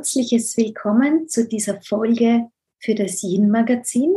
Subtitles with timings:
[0.00, 2.48] herzliches Willkommen zu dieser Folge
[2.78, 4.10] für das Yin Magazin.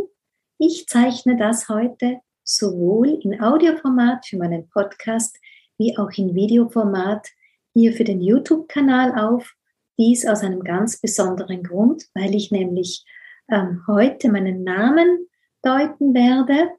[0.57, 5.37] Ich zeichne das heute sowohl in Audioformat für meinen Podcast
[5.77, 7.27] wie auch in Videoformat
[7.73, 9.55] hier für den YouTube-Kanal auf.
[9.99, 13.03] Dies aus einem ganz besonderen Grund, weil ich nämlich
[13.51, 15.27] ähm, heute meinen Namen
[15.63, 16.69] deuten werde.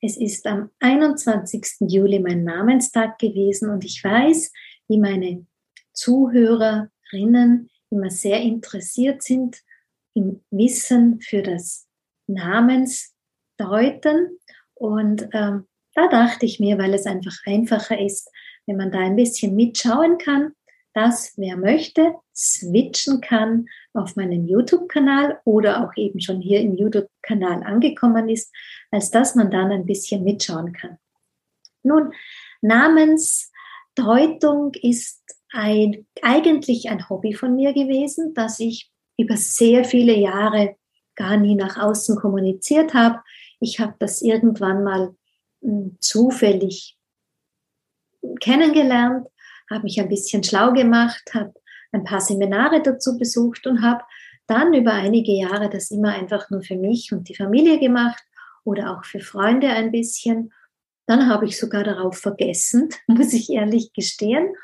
[0.00, 1.90] Es ist am 21.
[1.90, 4.50] Juli mein Namenstag gewesen und ich weiß,
[4.88, 5.44] wie meine
[5.92, 9.62] Zuhörerinnen immer sehr interessiert sind
[10.14, 11.86] im Wissen für das
[12.26, 14.38] Namensdeuten.
[14.74, 18.30] Und ähm, da dachte ich mir, weil es einfach einfacher ist,
[18.66, 20.52] wenn man da ein bisschen mitschauen kann,
[20.96, 27.62] dass wer möchte, switchen kann auf meinen YouTube-Kanal oder auch eben schon hier im YouTube-Kanal
[27.62, 28.50] angekommen ist,
[28.90, 30.96] als dass man dann ein bisschen mitschauen kann.
[31.82, 32.14] Nun,
[32.62, 35.22] Namensdeutung ist
[35.56, 40.76] ein, eigentlich ein Hobby von mir gewesen, das ich über sehr viele Jahre
[41.14, 43.20] gar nie nach außen kommuniziert habe.
[43.58, 45.16] Ich habe das irgendwann mal
[45.62, 46.96] hm, zufällig
[48.40, 49.26] kennengelernt,
[49.70, 51.54] habe mich ein bisschen schlau gemacht, habe
[51.92, 54.04] ein paar Seminare dazu besucht und habe
[54.46, 58.22] dann über einige Jahre das immer einfach nur für mich und die Familie gemacht
[58.64, 60.52] oder auch für Freunde ein bisschen.
[61.06, 64.54] Dann habe ich sogar darauf vergessen, muss ich ehrlich gestehen.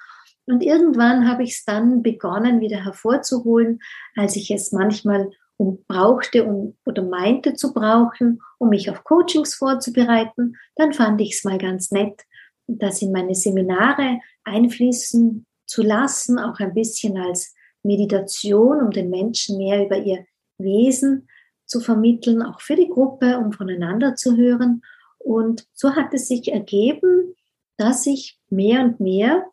[0.53, 3.81] Und irgendwann habe ich es dann begonnen, wieder hervorzuholen,
[4.17, 9.55] als ich es manchmal um, brauchte um, oder meinte zu brauchen, um mich auf Coachings
[9.55, 10.59] vorzubereiten.
[10.77, 12.21] Dann fand ich es mal ganz nett,
[12.67, 19.57] das in meine Seminare einfließen zu lassen, auch ein bisschen als Meditation, um den Menschen
[19.57, 20.27] mehr über ihr
[20.59, 21.29] Wesen
[21.65, 24.83] zu vermitteln, auch für die Gruppe, um voneinander zu hören.
[25.19, 27.37] Und so hat es sich ergeben,
[27.79, 29.47] dass ich mehr und mehr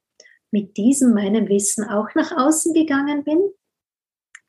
[0.51, 3.39] mit diesem meinem Wissen auch nach außen gegangen bin.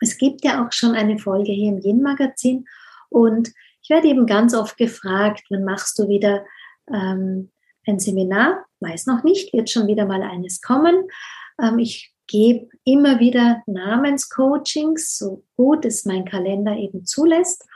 [0.00, 2.66] Es gibt ja auch schon eine Folge hier im Yin-Magazin
[3.10, 3.52] und
[3.82, 6.44] ich werde eben ganz oft gefragt, wann machst du wieder
[6.92, 7.50] ähm,
[7.86, 8.64] ein Seminar?
[8.80, 11.06] Weiß noch nicht, wird schon wieder mal eines kommen.
[11.60, 17.66] Ähm, ich gebe immer wieder Namenscoachings, so gut es mein Kalender eben zulässt.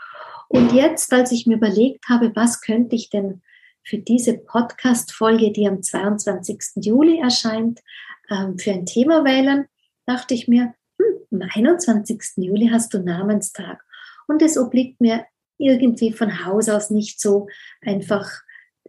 [0.49, 3.43] Und jetzt, als ich mir überlegt habe, was könnte ich denn
[3.83, 6.85] für diese Podcast-Folge, die am 22.
[6.85, 7.81] Juli erscheint,
[8.31, 9.67] ähm, für ein Thema wählen,
[10.07, 12.21] dachte ich mir, hm, am 21.
[12.37, 13.83] Juli hast du Namenstag.
[14.27, 15.27] Und es obliegt mir
[15.59, 17.49] irgendwie von Haus aus nicht so
[17.81, 18.31] einfach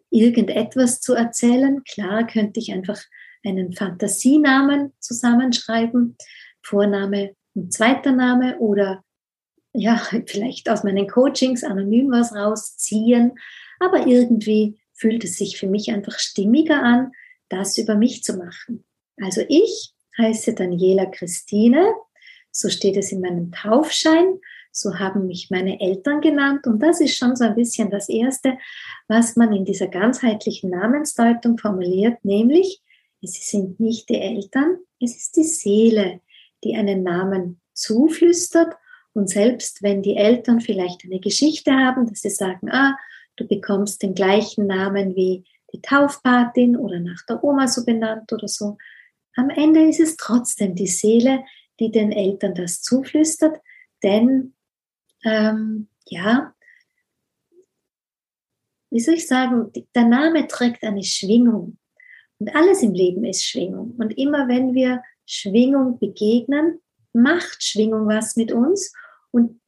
[0.09, 1.84] irgendetwas zu erzählen.
[1.84, 3.01] Klar könnte ich einfach
[3.46, 6.17] einen Fantasienamen zusammenschreiben,
[6.62, 9.03] Vorname und zweiter Name oder
[9.73, 13.34] ja, vielleicht aus meinen Coachings anonym was rausziehen.
[13.79, 17.12] Aber irgendwie fühlt es sich für mich einfach stimmiger an,
[17.50, 18.85] das über mich zu machen.
[19.22, 21.94] Also ich heiße Daniela Christine,
[22.52, 24.40] so steht es in meinem Taufschein,
[24.72, 28.58] so haben mich meine Eltern genannt und das ist schon so ein bisschen das Erste,
[29.08, 32.81] was man in dieser ganzheitlichen Namensdeutung formuliert, nämlich
[33.22, 36.22] es sind nicht die Eltern, es ist die Seele,
[36.64, 38.76] die einen Namen zuflüstert
[39.14, 42.97] und selbst wenn die Eltern vielleicht eine Geschichte haben, dass sie sagen, ah,
[43.38, 48.47] du bekommst den gleichen Namen wie die Taufpatin oder nach der Oma so benannt oder
[48.47, 48.78] so,
[49.35, 51.44] am Ende ist es trotzdem die Seele,
[51.79, 53.57] die den Eltern das zuflüstert,
[54.03, 54.56] denn
[55.23, 56.53] ähm, ja,
[58.91, 61.78] wie soll ich sagen, der Name trägt eine Schwingung.
[62.40, 63.96] Und alles im Leben ist Schwingung.
[63.97, 66.79] Und immer wenn wir Schwingung begegnen,
[67.12, 68.94] macht Schwingung was mit uns.
[69.31, 69.59] Und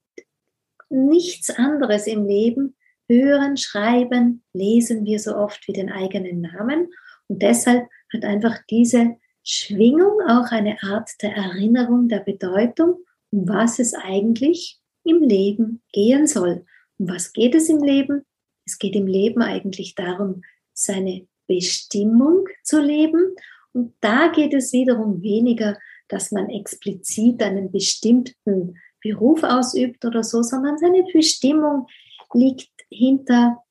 [0.89, 2.75] nichts anderes im Leben
[3.09, 6.87] hören, schreiben, lesen wir so oft wie den eigenen Namen.
[7.27, 9.17] Und deshalb hat einfach diese
[9.49, 12.97] Schwingung auch eine Art der Erinnerung der Bedeutung,
[13.31, 16.65] um was es eigentlich im Leben gehen soll.
[16.97, 18.25] Um was geht es im Leben?
[18.65, 20.41] Es geht im Leben eigentlich darum,
[20.73, 23.35] seine Bestimmung zu leben.
[23.71, 25.77] Und da geht es wiederum weniger,
[26.09, 31.87] dass man explizit einen bestimmten Beruf ausübt oder so, sondern seine Bestimmung
[32.33, 33.63] liegt hinter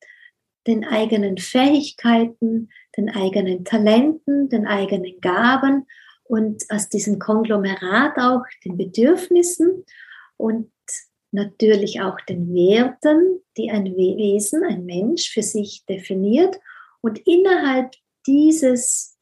[0.65, 5.85] den eigenen Fähigkeiten, den eigenen Talenten, den eigenen Gaben
[6.23, 9.85] und aus diesem Konglomerat auch den Bedürfnissen
[10.35, 10.71] und
[11.31, 16.57] natürlich auch den Werten, die ein Wesen, ein Mensch für sich definiert.
[17.01, 17.93] Und innerhalb
[18.25, 19.17] dieses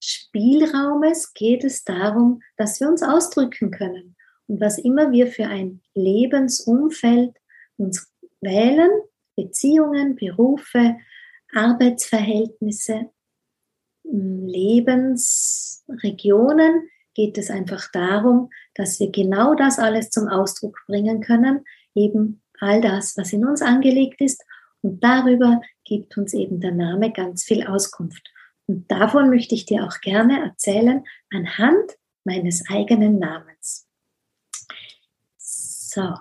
[0.00, 4.16] Spielraumes geht es darum, dass wir uns ausdrücken können.
[4.48, 7.36] Und was immer wir für ein Lebensumfeld
[7.76, 8.90] uns wählen,
[9.36, 10.96] Beziehungen, Berufe,
[11.54, 13.10] Arbeitsverhältnisse,
[14.04, 21.64] Lebensregionen, geht es einfach darum, dass wir genau das alles zum Ausdruck bringen können,
[21.94, 24.44] eben all das, was in uns angelegt ist.
[24.80, 28.28] Und darüber gibt uns eben der Name ganz viel Auskunft.
[28.66, 31.92] Und davon möchte ich dir auch gerne erzählen anhand
[32.24, 33.86] meines eigenen Namens.
[35.36, 36.14] So,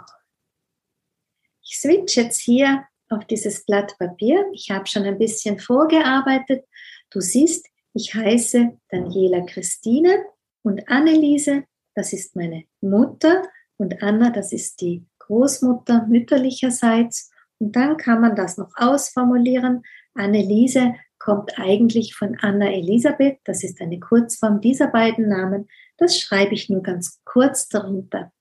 [1.64, 4.46] ich switch jetzt hier auf dieses Blatt Papier.
[4.54, 6.66] Ich habe schon ein bisschen vorgearbeitet.
[7.10, 10.24] Du siehst, ich heiße Daniela Christine
[10.64, 11.64] und Anneliese,
[11.94, 13.44] das ist meine Mutter
[13.78, 17.32] und Anna, das ist die Großmutter mütterlicherseits.
[17.60, 19.84] Und dann kann man das noch ausformulieren.
[20.14, 25.68] Anneliese kommt eigentlich von Anna Elisabeth, das ist eine Kurzform dieser beiden Namen.
[25.98, 28.32] Das schreibe ich nur ganz kurz darunter.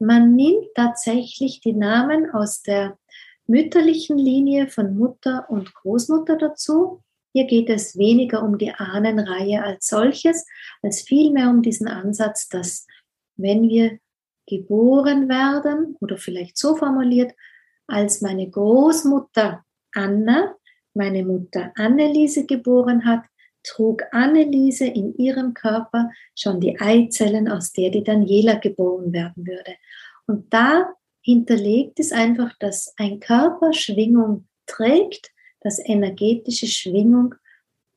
[0.00, 2.98] Man nimmt tatsächlich die Namen aus der
[3.48, 7.02] mütterlichen Linie von Mutter und Großmutter dazu.
[7.32, 10.46] Hier geht es weniger um die Ahnenreihe als solches,
[10.82, 12.86] als vielmehr um diesen Ansatz, dass
[13.36, 13.98] wenn wir
[14.46, 17.32] geboren werden, oder vielleicht so formuliert,
[17.86, 20.54] als meine Großmutter Anna
[20.94, 23.24] meine Mutter Anneliese geboren hat,
[23.62, 29.74] trug Anneliese in ihrem Körper schon die Eizellen, aus der die Daniela geboren werden würde.
[30.26, 30.92] Und da
[31.28, 35.30] hinterlegt es einfach, dass ein Körper Schwingung trägt,
[35.60, 37.34] dass energetische Schwingung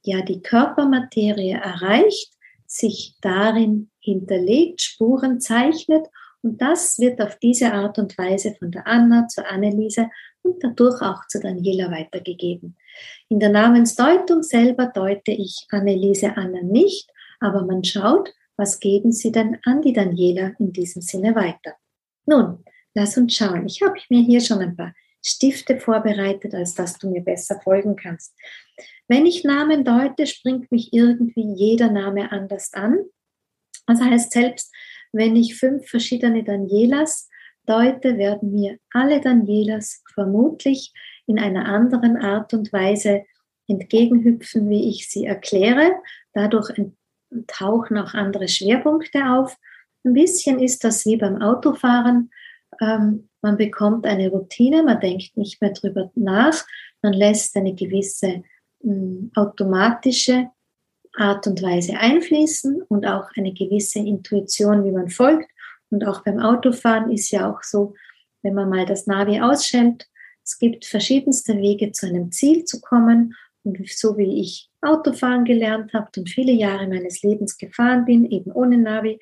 [0.04, 2.33] ja die Körpermaterie erreicht,
[2.68, 6.07] sich darin hinterlegt, Spuren zeichnet
[6.42, 10.10] und das wird auf diese Art und Weise von der Anna zur Anneliese
[10.42, 12.75] und dadurch auch zu Daniela weitergegeben.
[13.30, 19.31] In der Namensdeutung selber deute ich Anneliese Anna nicht, aber man schaut, was geben sie
[19.31, 21.75] denn an die Daniela in diesem Sinne weiter.
[22.25, 23.65] Nun, Lass uns schauen.
[23.65, 24.93] Ich habe mir hier schon ein paar
[25.23, 28.35] Stifte vorbereitet, als dass du mir besser folgen kannst.
[29.07, 32.97] Wenn ich Namen deute, springt mich irgendwie jeder Name anders an.
[33.88, 34.73] Das heißt, selbst
[35.11, 37.29] wenn ich fünf verschiedene Danielas
[37.65, 40.94] deute, werden mir alle Danielas vermutlich
[41.27, 43.23] in einer anderen Art und Weise
[43.67, 45.91] entgegenhüpfen, wie ich sie erkläre.
[46.33, 46.73] Dadurch
[47.47, 49.55] tauchen auch andere Schwerpunkte auf.
[50.03, 52.31] Ein bisschen ist das wie beim Autofahren
[52.79, 56.63] ähm, man bekommt eine Routine, man denkt nicht mehr drüber nach,
[57.01, 58.44] man lässt eine gewisse
[58.83, 60.50] mh, hm, automatische
[61.18, 65.50] Art und Weise einfließen und auch eine gewisse Intuition, wie man folgt.
[65.89, 67.95] Und auch beim Autofahren ist ja auch so,
[68.44, 70.07] wenn man mal das Navi ausschält,
[70.44, 73.35] es gibt verschiedenste Wege zu einem Ziel zu kommen.
[73.63, 78.51] Und so wie ich Autofahren gelernt habe und viele Jahre meines Lebens gefahren bin, eben
[78.51, 79.19] ohne Navi,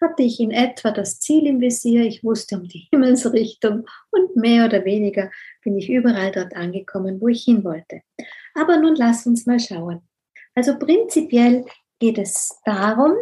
[0.00, 4.66] hatte ich in etwa das Ziel im Visier, ich wusste um die Himmelsrichtung und mehr
[4.66, 5.30] oder weniger
[5.62, 8.02] bin ich überall dort angekommen, wo ich hin wollte.
[8.54, 10.02] Aber nun lass uns mal schauen.
[10.54, 11.64] Also prinzipiell
[11.98, 13.12] geht es darum,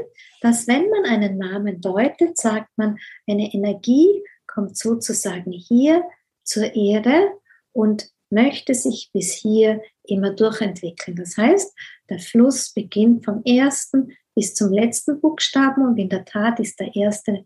[0.41, 6.05] dass wenn man einen Namen deutet, sagt man, eine Energie kommt sozusagen hier
[6.45, 7.33] zur Erde
[7.73, 11.17] und möchte sich bis hier immer durchentwickeln.
[11.17, 11.75] Das heißt,
[12.09, 16.94] der Fluss beginnt vom ersten bis zum letzten Buchstaben und in der Tat ist der
[16.94, 17.44] erste,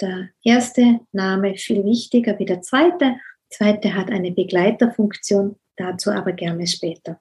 [0.00, 2.98] der erste Name viel wichtiger wie der zweite.
[2.98, 3.18] Der
[3.50, 7.20] zweite hat eine Begleiterfunktion, dazu aber gerne später.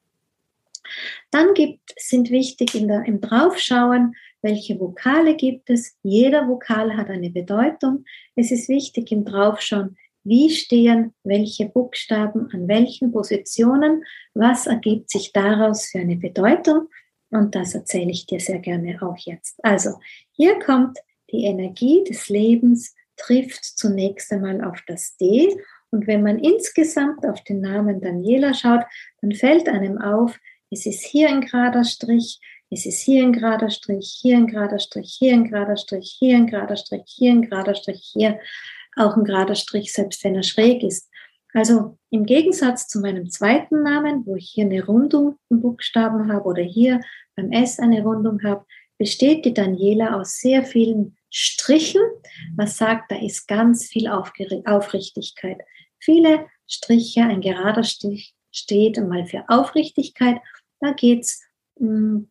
[1.32, 5.98] Dann gibt, sind wichtig in der, im Draufschauen, welche Vokale gibt es.
[6.02, 8.06] Jeder Vokal hat eine Bedeutung.
[8.38, 15.34] Es ist wichtig im Draufschauen, wie stehen welche Buchstaben an welchen Positionen, was ergibt sich
[15.34, 16.88] daraus für eine Bedeutung.
[17.30, 19.60] Und das erzähle ich dir sehr gerne auch jetzt.
[19.64, 20.00] Also,
[20.32, 20.98] hier kommt
[21.32, 25.56] die Energie des Lebens, trifft zunächst einmal auf das D.
[25.90, 28.84] Und wenn man insgesamt auf den Namen Daniela schaut,
[29.22, 30.38] dann fällt einem auf,
[30.70, 34.80] es ist hier ein gerader Strich, es ist hier ein gerader Strich, hier ein gerader
[34.80, 38.40] Strich, hier ein gerader Strich, hier ein gerader Strich, hier ein gerader Strich, hier
[38.98, 41.10] auch ein gerader Strich, selbst wenn er schräg ist.
[41.58, 46.46] Also im Gegensatz zu meinem zweiten Namen, wo ich hier eine Rundung im Buchstaben habe
[46.46, 47.02] oder hier
[47.36, 48.64] beim S eine Rundung habe,
[49.00, 52.04] besteht die Daniela aus sehr vielen Strichen,
[52.56, 55.58] was sagt, da ist ganz viel Aufrichtigkeit.
[55.98, 60.40] Viele Striche, ein gerader Strich steht einmal für Aufrichtigkeit.
[60.80, 61.42] Da geht es
[61.80, 62.30] hm,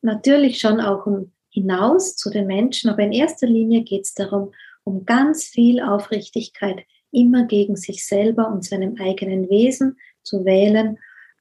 [0.00, 4.54] natürlich schon auch um hinaus zu den Menschen, aber in erster Linie geht es darum,
[4.84, 10.98] um ganz viel Aufrichtigkeit immer gegen sich selber und seinem eigenen Wesen zu wählen.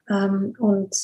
[0.09, 0.95] Ähm, und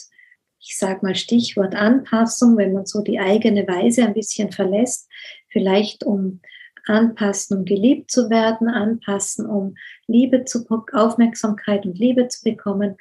[0.60, 5.10] ich sage mal Stichwort Anpassung, wenn man so die eigene Weise ein bisschen verlässt,
[5.50, 6.42] vielleicht um
[6.86, 9.76] anpassen, um geliebt zu werden, anpassen, um
[10.08, 12.98] Liebe zu, Aufmerksamkeit und Liebe zu bekommen.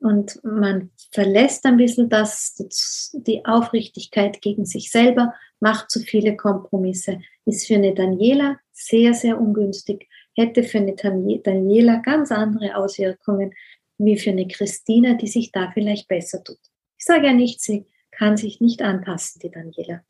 [0.00, 2.54] Und man verlässt ein bisschen das,
[3.12, 5.34] die Aufrichtigkeit gegen sich selber.
[5.60, 10.08] macht zu viele Kompromisse, ist für eine Daniela sehr, sehr ungünstig,
[10.38, 13.52] hätte für eine Daniela ganz andere Auswirkungen
[13.98, 16.60] wie für eine Christina, die sich da vielleicht besser tut.
[16.96, 20.02] Ich sage ja nicht, sie kann sich nicht anpassen, die Daniela.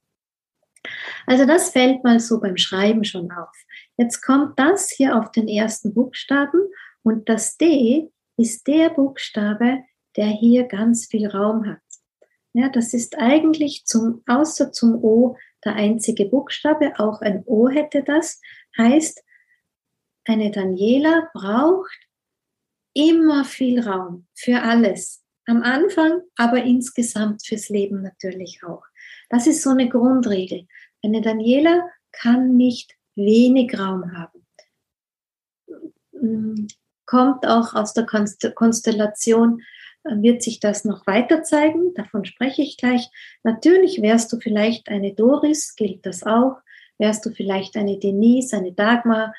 [1.26, 3.54] Also das fällt mal so beim Schreiben schon auf.
[3.96, 6.60] Jetzt kommt das hier auf den ersten Buchstaben
[7.02, 9.78] und das D ist der Buchstabe,
[10.16, 11.80] der hier ganz viel Raum hat.
[12.52, 18.02] Ja, das ist eigentlich zum, außer zum O der einzige Buchstabe, auch ein O hätte
[18.02, 18.40] das,
[18.76, 19.22] heißt,
[20.28, 21.98] eine Daniela braucht
[22.94, 25.24] immer viel Raum für alles.
[25.46, 28.84] Am Anfang, aber insgesamt fürs Leben natürlich auch.
[29.30, 30.66] Das ist so eine Grundregel.
[31.02, 34.46] Eine Daniela kann nicht wenig Raum haben.
[36.12, 36.66] Mm,
[37.06, 39.62] kommt auch aus der Konstellation,
[40.04, 43.08] äh, wird sich das noch weiter zeigen, davon spreche ich gleich.
[43.44, 46.58] Natürlich wärst du vielleicht eine Doris, gilt das auch.
[46.98, 49.32] Wärst du vielleicht eine Denise, eine Dagmar,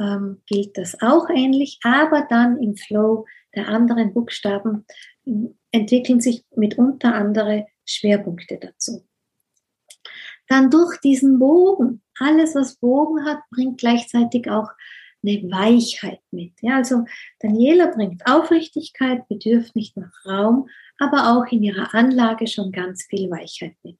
[0.00, 1.78] ähm, gilt das auch ähnlich.
[1.82, 4.84] Aber dann im Flow der anderen Buchstaben
[5.24, 9.08] mm, entwickeln sich mitunter andere Schwerpunkte dazu
[10.48, 14.70] dann durch diesen Bogen, alles was Bogen hat, bringt gleichzeitig auch
[15.22, 16.54] eine Weichheit mit.
[16.62, 17.04] Ja, also
[17.40, 23.30] Daniela bringt Aufrichtigkeit, bedürft nicht nach Raum, aber auch in ihrer Anlage schon ganz viel
[23.30, 23.98] Weichheit mit.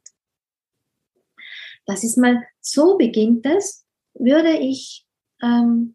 [1.86, 5.06] Das ist mal, so beginnt es, würde ich,
[5.42, 5.94] ähm,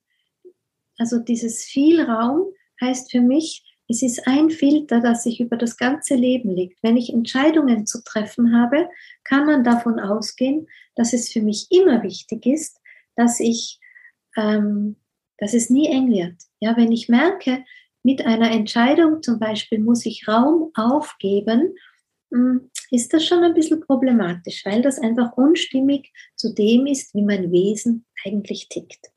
[0.98, 2.46] also dieses viel Raum
[2.82, 6.82] heißt für mich, es ist ein Filter, das sich über das ganze Leben legt.
[6.82, 8.90] Wenn ich Entscheidungen zu treffen habe,
[9.24, 12.80] kann man davon ausgehen, dass es für mich immer wichtig ist,
[13.16, 13.80] dass ich,
[14.38, 14.96] ähm,
[15.38, 16.36] dass es nie eng wird.
[16.60, 17.64] Ja, wenn ich merke,
[18.04, 21.76] mit einer Entscheidung zum Beispiel muss ich Raum aufgeben,
[22.32, 27.24] hm, ist das schon ein bisschen problematisch, weil das einfach unstimmig zu dem ist, wie
[27.24, 29.13] mein Wesen eigentlich tickt.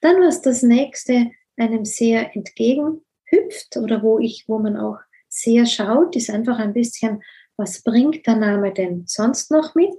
[0.00, 5.66] Dann was das nächste einem sehr entgegen hüpft oder wo ich, wo man auch sehr
[5.66, 7.22] schaut, ist einfach ein bisschen,
[7.56, 9.94] was bringt der Name denn sonst noch mit?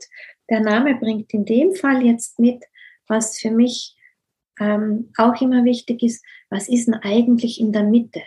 [0.50, 2.64] Der Name bringt in dem Fall jetzt mit,
[3.08, 3.96] was für mich
[4.60, 8.22] ähm, auch immer wichtig ist, was ist denn eigentlich in der Mitte?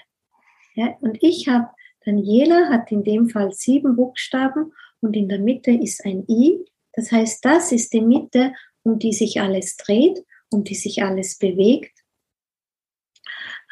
[0.74, 1.68] Ja, und ich habe,
[2.04, 6.64] Daniela hat in dem Fall sieben Buchstaben und in der Mitte ist ein I.
[6.92, 8.52] Das heißt, das ist die Mitte,
[8.82, 11.96] um die sich alles dreht, um die sich alles bewegt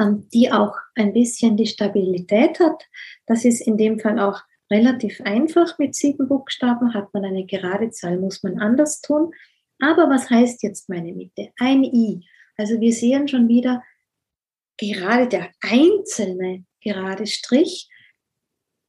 [0.01, 2.85] ähm, die auch ein bisschen die Stabilität hat.
[3.27, 4.41] Das ist in dem Fall auch
[4.71, 6.95] relativ einfach mit sieben Buchstaben.
[6.95, 9.33] Hat man eine gerade Zahl, muss man anders tun.
[9.81, 11.53] Aber was heißt jetzt meine Mitte?
[11.59, 12.27] Ein I.
[12.57, 13.83] Also wir sehen schon wieder
[14.79, 17.89] gerade der einzelne gerade Strich,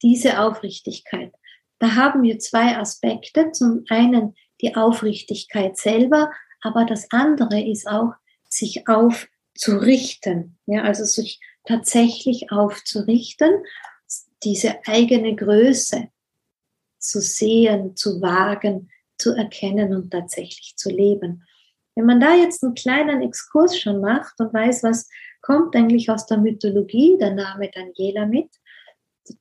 [0.02, 1.32] diese Aufrichtigkeit.
[1.78, 3.52] Da haben wir zwei Aspekte.
[3.52, 6.30] Zum einen die Aufrichtigkeit selber,
[6.66, 8.14] aber das andere ist auch,
[8.48, 13.62] sich auf zu richten, ja, also sich tatsächlich aufzurichten,
[14.42, 16.08] diese eigene Größe
[16.98, 21.44] zu sehen, zu wagen, zu erkennen und tatsächlich zu leben.
[21.94, 25.08] Wenn man da jetzt einen kleinen Exkurs schon macht und weiß, was
[25.40, 28.50] kommt eigentlich aus der Mythologie, der Name Daniela mit,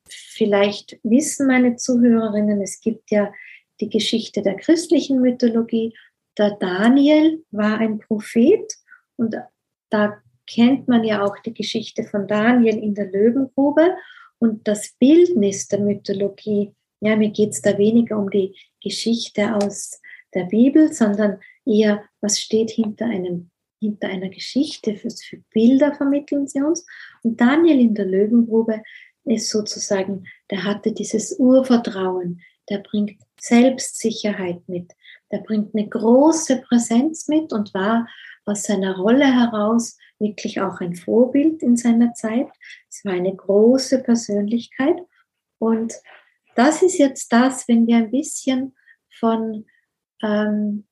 [0.08, 3.34] vielleicht wissen meine Zuhörerinnen, es gibt ja
[3.82, 5.94] die Geschichte der christlichen Mythologie.
[6.38, 8.74] Der Daniel war ein Prophet
[9.16, 9.36] und
[9.90, 13.96] da kennt man ja auch die Geschichte von Daniel in der Löwengrube
[14.40, 16.74] und das Bildnis der Mythologie.
[17.00, 20.02] Ja, mir geht es da weniger um die Geschichte aus
[20.34, 23.50] der Bibel, sondern eher, was steht hinter einem
[23.80, 26.86] hinter einer Geschichte, für, für Bilder vermitteln sie uns.
[27.24, 28.82] Und Daniel in der Löwengrube
[29.26, 34.94] ist sozusagen, der hatte dieses Urvertrauen, der bringt Selbstsicherheit mit,
[35.32, 38.08] der bringt eine große Präsenz mit und war
[38.46, 42.48] aus seiner Rolle heraus wirklich auch ein Vorbild in seiner Zeit.
[42.90, 44.98] Es war eine große Persönlichkeit.
[45.58, 45.94] Und
[46.56, 48.76] das ist jetzt das, wenn wir ein bisschen
[49.20, 49.66] von
[50.22, 50.86] ähm,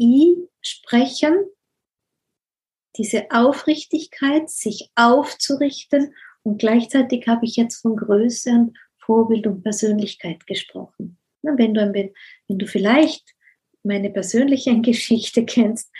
[0.00, 1.34] I sprechen,
[2.96, 10.46] diese Aufrichtigkeit, sich aufzurichten und gleichzeitig habe ich jetzt von Größe und Vorbild und Persönlichkeit
[10.46, 11.18] gesprochen.
[11.42, 13.34] Wenn du, wenn du vielleicht
[13.88, 15.90] meine persönliche Geschichte kennst,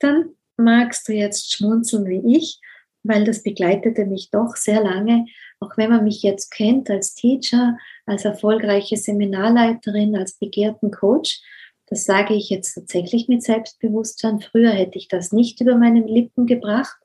[0.00, 2.58] dann magst du jetzt schmunzeln wie ich,
[3.04, 5.26] weil das begleitete mich doch sehr lange,
[5.60, 11.40] auch wenn man mich jetzt kennt als Teacher, als erfolgreiche Seminarleiterin, als begehrten Coach.
[11.86, 14.40] Das sage ich jetzt tatsächlich mit Selbstbewusstsein.
[14.40, 16.96] Früher hätte ich das nicht über meine Lippen gebracht,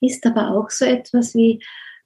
[0.00, 1.60] ist aber auch so etwas wie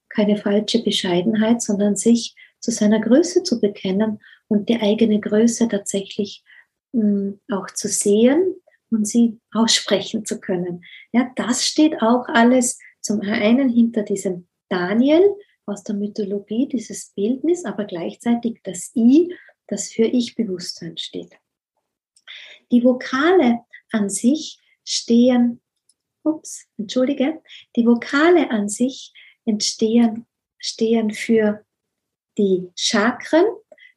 [0.08, 6.42] keine falsche Bescheidenheit, sondern sich zu seiner Größe zu bekennen und die eigene Größe tatsächlich
[6.44, 6.51] mh,
[6.92, 8.54] auch zu sehen
[8.90, 10.84] und sie aussprechen zu können.
[11.12, 15.34] Ja, das steht auch alles zum einen hinter diesem Daniel
[15.66, 19.34] aus der Mythologie, dieses Bildnis, aber gleichzeitig das I,
[19.66, 21.32] das für Ich-Bewusstsein steht.
[22.70, 25.60] Die Vokale an sich stehen,
[26.24, 27.42] ups, entschuldige,
[27.76, 29.12] die Vokale an sich
[29.44, 30.26] entstehen,
[30.58, 31.64] stehen für
[32.38, 33.44] die Chakren.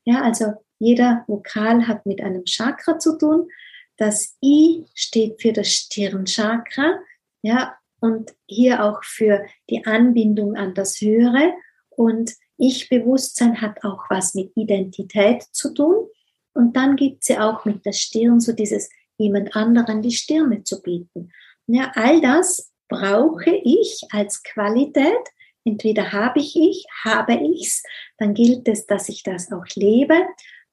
[0.03, 3.49] Ja, also jeder Vokal hat mit einem Chakra zu tun.
[3.97, 6.99] Das I steht für das Stirnchakra,
[7.41, 11.53] ja, und hier auch für die Anbindung an das Höhere.
[11.89, 16.07] Und Ich-Bewusstsein hat auch was mit Identität zu tun.
[16.53, 20.63] Und dann gibt es ja auch mit der Stirn so dieses jemand anderen die Stirne
[20.63, 21.31] zu bieten.
[21.67, 25.23] Ja, all das brauche ich als Qualität.
[25.63, 27.81] Entweder habe ich ich, habe ich's,
[28.17, 30.15] dann gilt es, dass ich das auch lebe.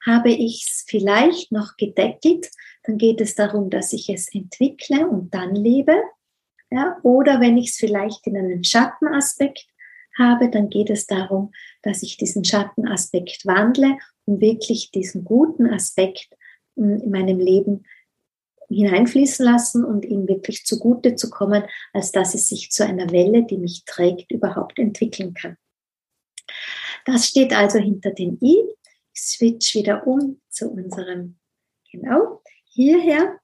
[0.04, 2.50] Habe ich es vielleicht noch gedeckelt,
[2.84, 6.02] dann geht es darum, dass ich es entwickle und dann lebe.
[6.70, 9.66] Ja, oder wenn ich es vielleicht in einem Schattenaspekt
[10.18, 16.28] habe, dann geht es darum, dass ich diesen Schattenaspekt wandle, um wirklich diesen guten Aspekt
[16.76, 17.84] hm, in meinem Leben
[18.68, 23.44] hineinfließen lassen und ihm wirklich zugute zu kommen, als dass es sich zu einer Welle,
[23.44, 25.56] die mich trägt, überhaupt entwickeln kann.
[27.04, 28.56] Das steht also hinter dem I.
[29.14, 31.38] Switch wieder um zu unserem,
[31.90, 33.38] genau, hierher.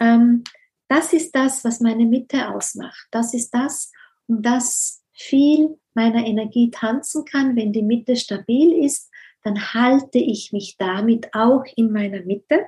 [0.00, 0.44] Ähm,
[0.88, 3.08] das ist das, was meine Mitte ausmacht.
[3.10, 3.92] Das ist das,
[4.26, 7.56] um das viel meiner Energie tanzen kann.
[7.56, 9.10] Wenn die Mitte stabil ist,
[9.42, 12.66] dann halte ich mich damit auch in meiner Mitte.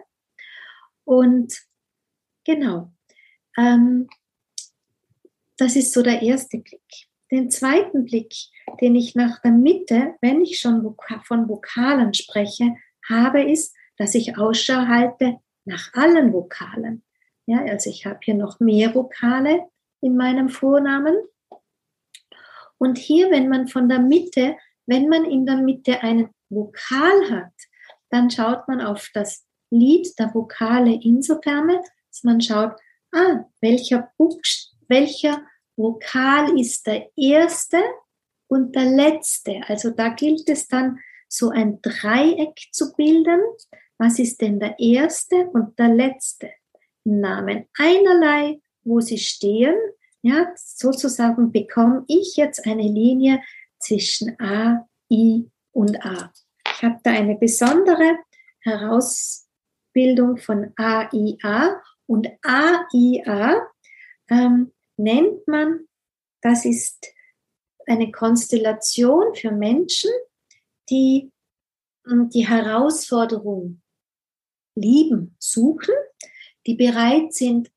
[1.04, 1.54] Und
[2.44, 2.92] genau,
[3.56, 4.08] ähm,
[5.56, 7.08] das ist so der erste Blick.
[7.30, 8.34] Den zweiten Blick,
[8.80, 12.76] den ich nach der Mitte, wenn ich schon von Vokalen spreche,
[13.08, 17.02] habe, ist, dass ich Ausschau halte nach allen Vokalen.
[17.46, 19.68] Ja, also ich habe hier noch mehr Vokale
[20.00, 21.16] in meinem Vornamen.
[22.78, 27.52] Und hier, wenn man von der Mitte, wenn man in der Mitte einen Vokal hat,
[28.10, 32.72] dann schaut man auf das Lied der Vokale insofern, dass man schaut,
[33.12, 34.12] ah, welcher,
[34.88, 35.42] welcher
[35.76, 37.78] Vokal ist der erste
[38.50, 39.60] und der letzte.
[39.66, 40.98] Also da gilt es dann,
[41.32, 43.40] so ein Dreieck zu bilden.
[43.98, 46.50] Was ist denn der erste und der letzte?
[47.04, 49.76] Namen einerlei, wo sie stehen
[50.22, 53.42] ja, sozusagen bekomme ich jetzt eine Linie
[53.78, 56.32] zwischen A, I und A.
[56.66, 58.18] Ich habe da eine besondere
[58.60, 63.66] Herausbildung von AIA und AIA
[64.28, 65.86] ähm, nennt man,
[66.42, 67.06] das ist
[67.90, 70.10] eine Konstellation für Menschen,
[70.88, 71.32] die
[72.06, 73.82] hm, die Herausforderung
[74.74, 75.94] lieben, suchen,
[76.66, 77.70] die bereit sind,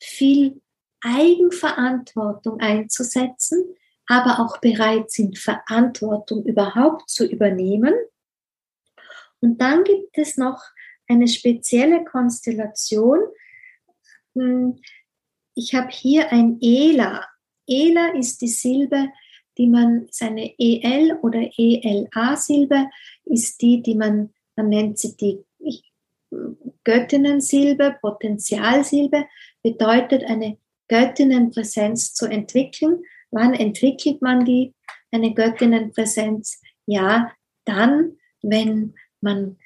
[0.00, 0.60] viel
[1.00, 7.94] Eigenverantwortung einzusetzen, aber auch bereit sind, Verantwortung überhaupt zu übernehmen.
[9.40, 10.62] Und dann gibt es noch
[11.08, 13.20] eine spezielle Konstellation.
[14.34, 14.80] Hm,
[15.54, 17.26] ich habe hier ein ELA.
[17.66, 19.08] ELA ist die Silbe,
[19.58, 22.88] die man, seine EL oder ELA-Silbe
[23.24, 25.44] ist die, die man, man nennt sie die
[26.84, 29.26] Göttinnensilbe, Potenzialsilbe,
[29.62, 33.02] bedeutet eine Göttinnenpräsenz zu entwickeln.
[33.30, 34.74] Wann entwickelt man die,
[35.10, 36.60] eine Göttinnenpräsenz?
[36.86, 37.32] Ja,
[37.64, 39.58] dann, wenn man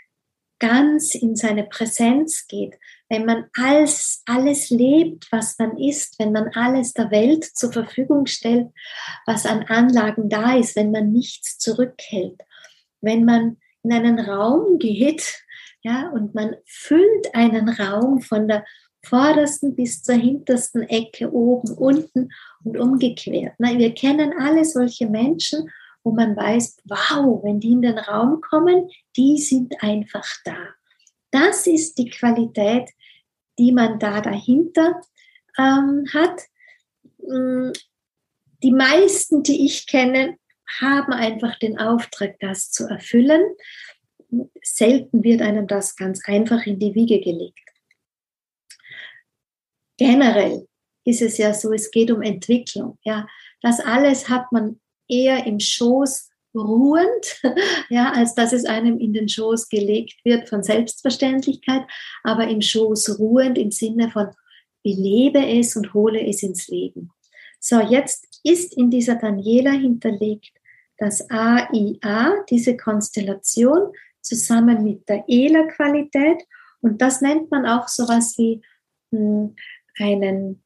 [0.58, 2.78] ganz in seine Präsenz geht,
[3.12, 8.24] wenn man alles, alles lebt, was man ist, wenn man alles der Welt zur Verfügung
[8.24, 8.70] stellt,
[9.26, 12.40] was an Anlagen da ist, wenn man nichts zurückhält,
[13.02, 15.44] wenn man in einen Raum geht,
[15.82, 18.64] ja, und man füllt einen Raum von der
[19.04, 22.30] vordersten bis zur hintersten Ecke, oben, unten
[22.64, 23.52] und umgekehrt.
[23.58, 25.70] Na, wir kennen alle solche Menschen,
[26.02, 30.56] wo man weiß, wow, wenn die in den Raum kommen, die sind einfach da.
[31.30, 32.90] Das ist die Qualität,
[33.58, 35.00] die man da dahinter
[35.58, 36.42] ähm, hat.
[37.18, 37.70] Mm,
[38.62, 40.36] die meisten, die ich kenne,
[40.80, 43.42] haben einfach den Auftrag, das zu erfüllen.
[44.62, 47.62] Selten wird einem das ganz einfach in die Wiege gelegt
[50.02, 50.66] generell
[51.04, 52.98] ist es ja so, es geht um Entwicklung.
[53.02, 53.26] Ja,
[53.60, 57.42] das alles hat man eher im Schoß ruhend,
[57.88, 61.82] ja, als dass es einem in den Schoß gelegt wird von Selbstverständlichkeit,
[62.22, 64.28] aber im Schoß ruhend im Sinne von
[64.82, 67.10] belebe es und hole es ins Leben.
[67.60, 70.52] So, jetzt ist in dieser Daniela hinterlegt
[70.98, 76.44] das AIA, diese Konstellation, zusammen mit der ELA-Qualität
[76.80, 78.62] Und das nennt man auch sowas wie
[79.10, 79.54] hm,
[79.98, 80.62] einen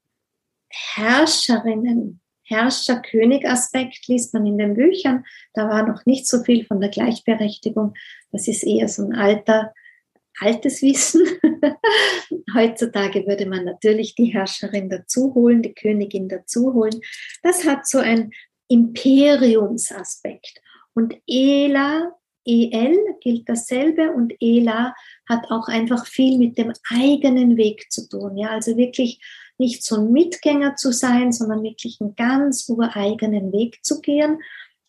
[0.69, 5.25] Herrscherinnen, Herrscher-König-Aspekt liest man in den Büchern.
[5.55, 7.95] Da war noch nicht so viel von der Gleichberechtigung.
[8.33, 9.75] Das ist eher so ein alter,
[10.41, 11.27] altes Wissen.
[12.55, 17.01] Heutzutage würde man natürlich die Herrscherin dazuholen, die Königin dazuholen.
[17.43, 18.31] Das hat so ein
[18.69, 20.61] Imperiumsaspekt.
[20.95, 22.13] Und Ela,
[22.47, 24.95] EL gilt dasselbe und Ela
[25.29, 28.37] hat auch einfach viel mit dem eigenen Weg zu tun.
[28.37, 29.21] Ja, also wirklich
[29.59, 34.41] nicht so ein Mitgänger zu sein, sondern wirklich einen ganz ureigenen Weg zu gehen.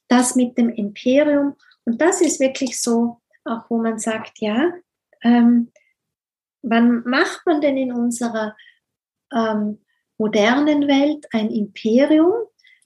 [0.07, 1.55] Das mit dem Imperium.
[1.85, 4.71] Und das ist wirklich so, auch wo man sagt, ja,
[5.23, 5.71] ähm,
[6.61, 8.55] wann macht man denn in unserer
[9.33, 9.79] ähm,
[10.17, 12.33] modernen Welt ein Imperium?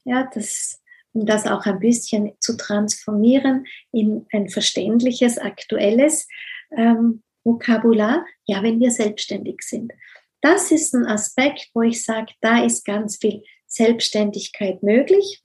[0.03, 0.81] Ja, das,
[1.13, 6.27] um das auch ein bisschen zu transformieren in ein verständliches, aktuelles
[6.71, 8.25] ähm, Vokabular.
[8.45, 9.93] Ja, wenn wir selbstständig sind.
[10.41, 15.41] Das ist ein Aspekt, wo ich sage, da ist ganz viel Selbstständigkeit möglich.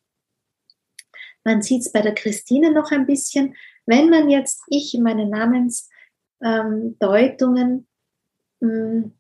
[1.45, 3.55] Man sieht es bei der Christine noch ein bisschen.
[3.85, 7.87] Wenn man jetzt, ich in meinen Namensdeutungen
[8.61, 9.13] ähm,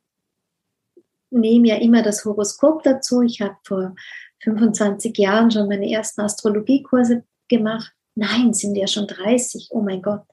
[1.30, 3.22] nehme ja immer das Horoskop dazu.
[3.22, 3.94] Ich habe vor
[4.42, 7.92] 25 Jahren schon meine ersten Astrologiekurse gemacht.
[8.14, 9.68] Nein, sind ja schon 30.
[9.70, 10.24] Oh mein Gott.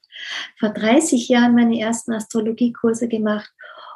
[0.57, 3.51] Vor 30 Jahren meine ersten Astrologiekurse gemacht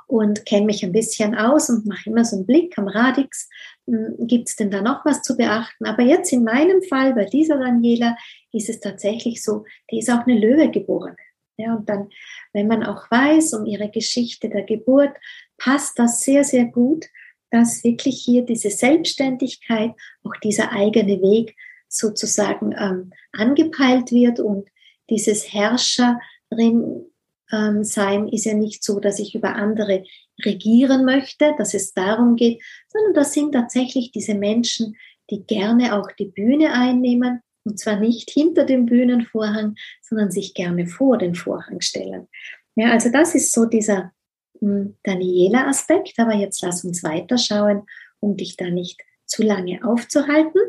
[0.08, 3.50] und kenne mich ein bisschen aus und mache immer so einen Blick am Radix.
[3.86, 5.86] Hm, Gibt es denn da noch was zu beachten?
[5.86, 8.18] Aber jetzt in meinem Fall, bei dieser Daniela,
[8.54, 11.18] ist es tatsächlich so, die ist auch eine Löwe geborene.
[11.58, 12.10] Ja, und dann,
[12.54, 15.16] wenn man auch weiß um ihre Geschichte der Geburt,
[15.58, 17.06] passt das sehr, sehr gut,
[17.50, 19.92] dass wirklich hier diese Selbstständigkeit,
[20.24, 21.56] auch dieser eigene Weg
[21.88, 24.70] sozusagen ähm, angepeilt wird und
[25.10, 27.06] dieses Herrscherin
[27.52, 30.04] ähm, sein ist ja nicht so, dass ich über andere
[30.44, 34.96] regieren möchte, dass es darum geht, sondern das sind tatsächlich diese Menschen,
[35.30, 40.88] die gerne auch die Bühne einnehmen und zwar nicht hinter dem Bühnenvorhang, sondern sich gerne
[40.88, 42.28] vor den Vorhang stellen.
[42.76, 44.14] Ja, also das ist so dieser
[44.60, 47.84] hm, Daniela-Aspekt, aber jetzt lass uns weiterschauen,
[48.20, 50.62] um dich da nicht zu lange aufzuhalten.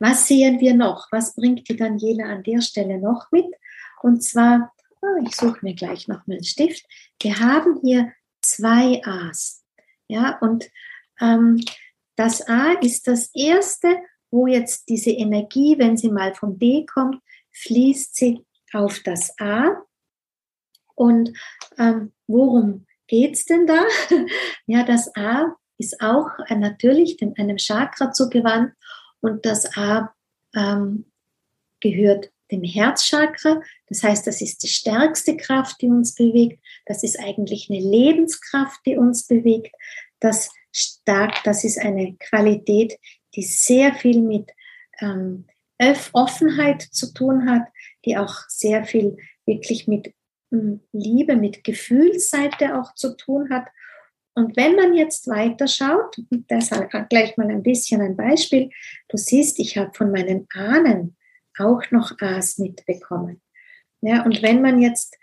[0.00, 1.08] Was sehen wir noch?
[1.12, 3.46] Was bringt die Daniela an der Stelle noch mit?
[4.02, 4.73] Und zwar
[5.24, 6.84] ich suche mir gleich noch mal einen Stift.
[7.20, 8.12] Wir haben hier
[8.42, 9.64] zwei A's.
[10.08, 10.68] Ja, und
[11.20, 11.60] ähm,
[12.16, 13.96] das A ist das erste,
[14.30, 19.82] wo jetzt diese Energie, wenn sie mal vom D kommt, fließt sie auf das A.
[20.94, 21.32] Und
[21.78, 23.84] ähm, worum geht es denn da?
[24.66, 28.74] ja, das A ist auch äh, natürlich dem, einem Chakra zugewandt
[29.20, 30.14] und das A
[30.54, 31.10] ähm,
[31.80, 33.62] gehört dem Herzchakra.
[33.88, 36.60] Das heißt, das ist die stärkste Kraft, die uns bewegt.
[36.86, 39.74] Das ist eigentlich eine Lebenskraft, die uns bewegt.
[40.20, 42.98] Das stark, das ist eine Qualität,
[43.34, 44.50] die sehr viel mit
[45.00, 45.46] ähm,
[46.12, 47.66] Offenheit zu tun hat,
[48.04, 50.14] die auch sehr viel wirklich mit
[50.52, 53.66] ähm, Liebe, mit Gefühlsseite auch zu tun hat.
[54.34, 58.70] Und wenn man jetzt weiterschaut, und deshalb gleich mal ein bisschen ein Beispiel,
[59.08, 61.16] du siehst, ich habe von meinen Ahnen
[61.58, 63.40] auch noch A's mitbekommen.
[64.00, 65.16] Ja, und wenn man jetzt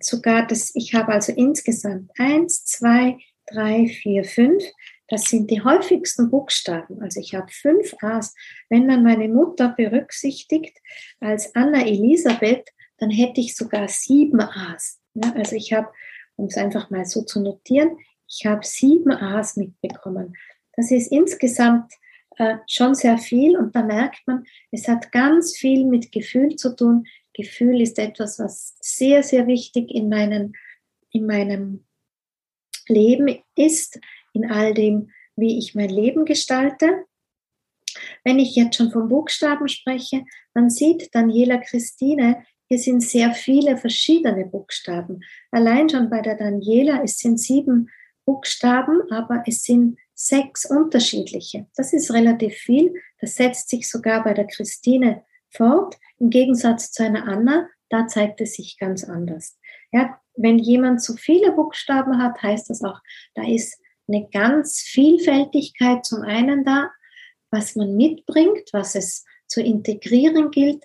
[0.00, 4.62] sogar das, ich habe also insgesamt eins, zwei, drei, vier, fünf,
[5.08, 7.02] das sind die häufigsten Buchstaben.
[7.02, 8.34] Also ich habe fünf A's.
[8.70, 10.78] Wenn man meine Mutter berücksichtigt
[11.20, 12.66] als Anna Elisabeth,
[12.98, 15.00] dann hätte ich sogar sieben A's.
[15.14, 15.88] Ja, also ich habe,
[16.36, 20.34] um es einfach mal so zu notieren, ich habe sieben A's mitbekommen.
[20.76, 21.92] Das ist insgesamt
[22.38, 26.74] äh, schon sehr viel und da merkt man, es hat ganz viel mit Gefühl zu
[26.74, 27.04] tun.
[27.34, 30.54] Gefühl ist etwas, was sehr, sehr wichtig in, meinen,
[31.10, 31.84] in meinem
[32.88, 33.98] Leben ist,
[34.32, 37.04] in all dem, wie ich mein Leben gestalte.
[38.24, 43.76] Wenn ich jetzt schon von Buchstaben spreche, man sieht Daniela Christine, hier sind sehr viele
[43.76, 45.20] verschiedene Buchstaben.
[45.50, 47.90] Allein schon bei der Daniela, es sind sieben
[48.24, 51.66] Buchstaben, aber es sind sechs unterschiedliche.
[51.76, 52.94] Das ist relativ viel.
[53.20, 55.96] Das setzt sich sogar bei der Christine fort.
[56.18, 59.58] Im Gegensatz zu einer Anna, da zeigt es sich ganz anders.
[59.90, 63.00] Ja, wenn jemand zu viele Buchstaben hat, heißt das auch,
[63.34, 66.90] da ist eine ganz Vielfältigkeit zum einen da,
[67.50, 70.84] was man mitbringt, was es zu integrieren gilt,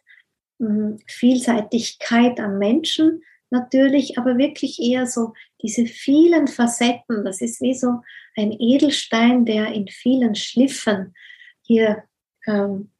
[0.59, 7.25] hm, Vielseitigkeit an Menschen, natürlich, aber wirklich eher so diese vielen Facetten.
[7.25, 8.01] Das ist wie so
[8.35, 11.13] ein Edelstein, der in vielen Schliffen
[11.61, 12.03] hier
[12.45, 12.91] ähm,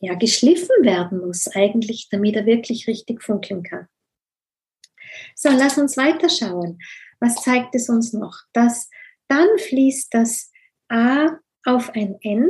[0.00, 3.88] ja, geschliffen werden muss, eigentlich, damit er wirklich richtig funkeln kann.
[5.34, 6.78] So, lass uns weiterschauen.
[7.20, 8.36] Was zeigt es uns noch?
[8.52, 8.90] Das,
[9.28, 10.52] dann fließt das
[10.88, 12.48] A auf ein N.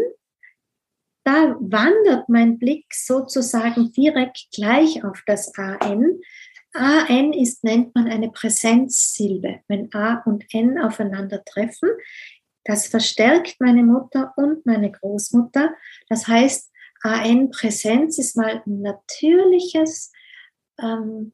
[1.24, 6.20] Da wandert mein Blick sozusagen direkt gleich auf das AN.
[6.78, 9.60] AN ist, nennt man eine Präsenzsilbe.
[9.68, 11.90] Wenn A und N aufeinandertreffen,
[12.64, 15.74] das verstärkt meine Mutter und meine Großmutter.
[16.08, 20.12] Das heißt, AN-Präsenz ist mal ein natürliches,
[20.80, 21.32] ähm,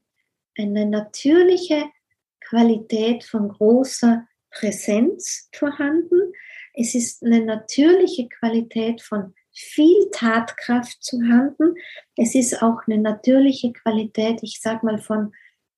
[0.59, 1.87] eine natürliche
[2.41, 6.33] Qualität von großer Präsenz vorhanden.
[6.75, 11.75] Es ist eine natürliche Qualität von viel Tatkraft zu vorhanden.
[12.17, 15.33] Es ist auch eine natürliche Qualität, ich sag mal, von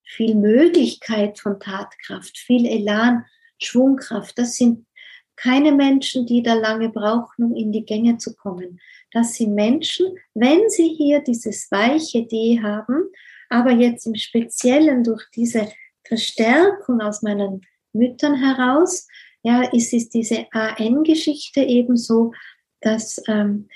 [0.04, 3.24] viel Möglichkeit von Tatkraft, viel Elan,
[3.58, 4.38] Schwungkraft.
[4.38, 4.86] Das sind
[5.36, 8.80] keine Menschen, die da lange brauchen, um in die Gänge zu kommen.
[9.12, 13.10] Das sind Menschen, wenn sie hier dieses weiche D haben,
[13.48, 15.72] aber jetzt im Speziellen durch diese
[16.04, 19.06] Verstärkung aus meinen Müttern heraus,
[19.42, 22.32] ja, ist es diese AN-Geschichte ebenso,
[22.84, 23.68] dass ähm,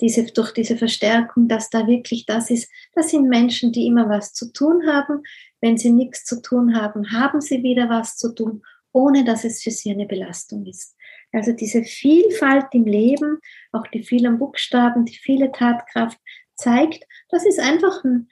[0.00, 4.32] diese, durch diese Verstärkung, dass da wirklich das ist, das sind Menschen, die immer was
[4.32, 5.22] zu tun haben.
[5.60, 8.62] Wenn sie nichts zu tun haben, haben sie wieder was zu tun
[8.94, 10.96] ohne dass es für sie eine Belastung ist.
[11.32, 13.38] Also diese Vielfalt im Leben,
[13.72, 16.18] auch die vielen Buchstaben, die viele Tatkraft
[16.54, 18.28] zeigt, das ist einfach ein,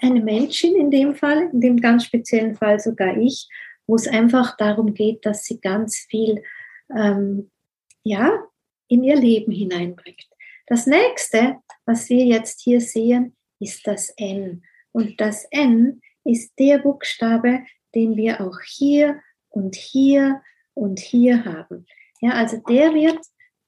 [0.00, 3.48] eine Menschin in dem Fall, in dem ganz speziellen Fall sogar ich,
[3.86, 6.42] wo es einfach darum geht, dass sie ganz viel
[6.94, 7.50] ähm,
[8.02, 8.32] ja,
[8.90, 10.28] in ihr Leben hineinbringt.
[10.66, 14.62] Das nächste, was wir jetzt hier sehen, ist das N.
[14.92, 20.42] Und das N ist der Buchstabe, den wir auch hier und hier
[20.74, 21.86] und hier haben.
[22.20, 23.18] Ja, also der wird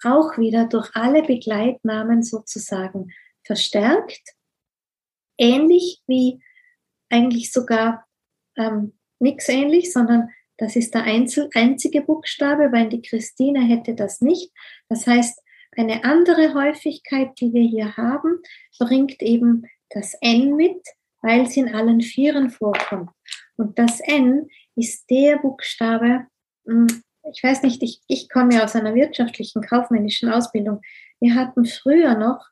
[0.05, 3.13] auch wieder durch alle Begleitnamen sozusagen
[3.45, 4.23] verstärkt,
[5.39, 6.43] ähnlich wie
[7.09, 8.07] eigentlich sogar
[8.57, 10.31] ähm, nichts ähnlich, sondern
[10.63, 14.53] das ist der einzige Buchstabe, weil die Christine hätte das nicht.
[14.89, 15.43] Das heißt,
[15.77, 18.39] eine andere Häufigkeit, die wir hier haben,
[18.79, 20.81] bringt eben das N mit,
[21.21, 23.11] weil es in allen Vieren vorkommt.
[23.57, 24.47] Und das N
[24.77, 26.29] ist der Buchstabe,
[26.65, 26.87] hm,
[27.35, 30.81] ich weiß nicht, ich, ich komme ja aus einer wirtschaftlichen, kaufmännischen Ausbildung.
[31.19, 32.47] Wir hatten früher noch,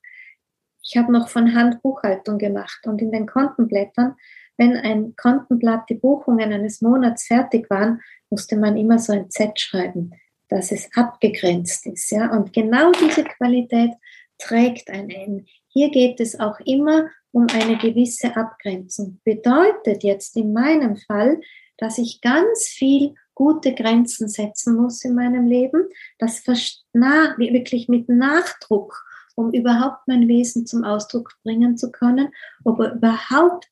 [0.83, 4.16] ich habe noch von Hand Buchhaltung gemacht und in den Kontenblättern,
[4.61, 9.59] wenn ein Kontenblatt die Buchungen eines Monats fertig waren, musste man immer so ein Z
[9.59, 10.12] schreiben,
[10.51, 12.11] dass es abgegrenzt ist.
[12.11, 12.31] Ja?
[12.31, 13.92] Und genau diese Qualität
[14.37, 15.46] trägt ein N.
[15.68, 19.18] Hier geht es auch immer um eine gewisse Abgrenzung.
[19.25, 21.40] Bedeutet jetzt in meinem Fall,
[21.79, 29.07] dass ich ganz viel gute Grenzen setzen muss in meinem Leben, das wirklich mit Nachdruck,
[29.37, 32.29] um überhaupt mein Wesen zum Ausdruck bringen zu können,
[32.64, 33.66] ob überhaupt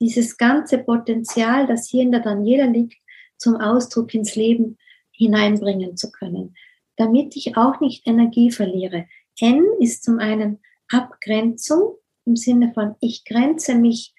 [0.00, 3.00] dieses ganze Potenzial, das hier in der Daniela liegt,
[3.36, 4.78] zum Ausdruck ins Leben
[5.12, 6.56] hineinbringen zu können,
[6.96, 9.06] damit ich auch nicht Energie verliere.
[9.38, 14.14] N ist zum einen Abgrenzung im Sinne von, ich grenze mich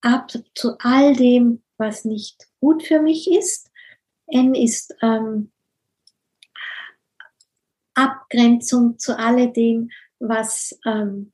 [0.00, 3.70] ab zu all dem, was nicht gut für mich ist.
[4.26, 5.52] N ist ähm,
[7.94, 11.32] Abgrenzung zu alledem, was ähm,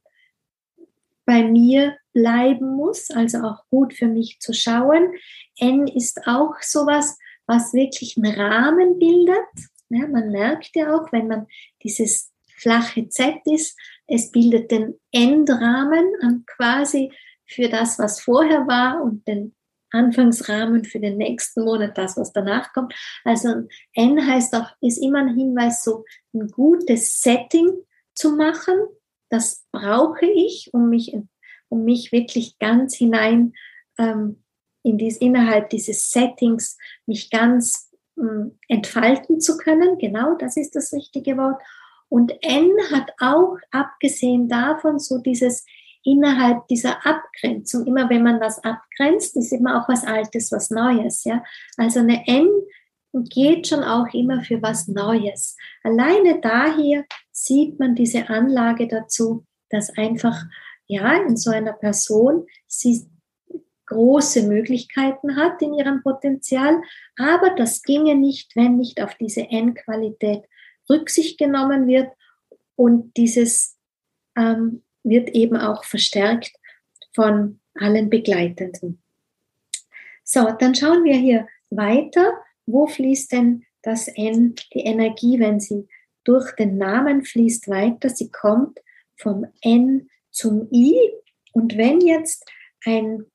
[1.25, 5.13] bei mir bleiben muss, also auch gut für mich zu schauen.
[5.59, 9.37] N ist auch sowas, was wirklich einen Rahmen bildet.
[9.89, 11.47] Ja, man merkt ja auch, wenn man
[11.83, 17.13] dieses flache Z ist, es bildet den Endrahmen quasi
[17.47, 19.55] für das, was vorher war und den
[19.91, 22.95] Anfangsrahmen für den nächsten Monat, das, was danach kommt.
[23.25, 27.71] Also N heißt auch, ist immer ein Hinweis, so ein gutes Setting
[28.15, 28.75] zu machen.
[29.33, 31.17] Das brauche ich, um mich,
[31.71, 33.55] um mich wirklich ganz hinein
[33.99, 34.45] ähm,
[34.83, 39.97] in dies, innerhalb dieses Settings mich ganz ähm, entfalten zu können.
[39.97, 41.63] Genau, das ist das richtige Wort.
[42.11, 45.65] Und N hat auch, abgesehen davon, so dieses
[46.05, 51.25] innerhalb dieser Abgrenzung, immer wenn man was abgrenzt, ist immer auch was Altes, was Neues,
[51.25, 51.43] ja.
[51.79, 52.51] Also eine N
[53.15, 55.57] geht schon auch immer für was Neues.
[55.83, 60.37] Alleine daher sieht man diese Anlage dazu, dass einfach,
[60.87, 63.09] ja, in so einer Person sie
[63.87, 66.81] große Möglichkeiten hat in ihrem Potenzial,
[67.17, 70.45] aber das ginge nicht, wenn nicht auf diese N-Qualität
[70.89, 72.11] Rücksicht genommen wird
[72.77, 73.79] und dieses
[74.37, 76.53] ähm, wird eben auch verstärkt
[77.15, 79.03] von allen Begleitenden.
[80.25, 82.33] So, dann schauen wir hier weiter.
[82.65, 85.89] Wo fließt denn das N, die Energie, wenn sie
[86.25, 88.09] durch den Namen fließt weiter?
[88.09, 88.81] Sie kommt
[89.17, 90.97] vom N zum I.
[91.53, 92.51] Und wenn jetzt
[92.85, 93.27] ein,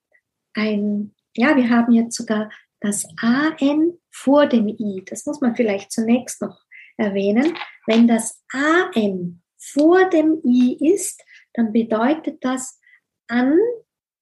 [0.54, 5.04] ein ja, wir haben jetzt sogar das AN vor dem I.
[5.06, 6.60] Das muss man vielleicht zunächst noch
[6.98, 7.56] erwähnen.
[7.86, 11.24] Wenn das AM vor dem I ist,
[11.54, 12.80] dann bedeutet das
[13.28, 13.58] an,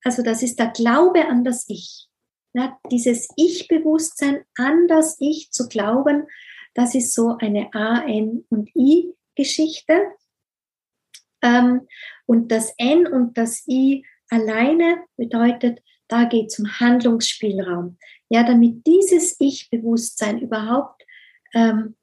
[0.04, 2.08] also das ist der Glaube an das Ich.
[2.54, 6.28] Ja, dieses Ich-Bewusstsein an das Ich zu glauben,
[6.76, 10.12] das ist so eine AN und I-Geschichte.
[11.42, 11.88] Ähm,
[12.28, 17.98] und das N und das I alleine bedeutet, da geht es um Handlungsspielraum.
[18.30, 21.04] Ja, damit dieses Ich-Bewusstsein überhaupt
[21.54, 21.96] ähm,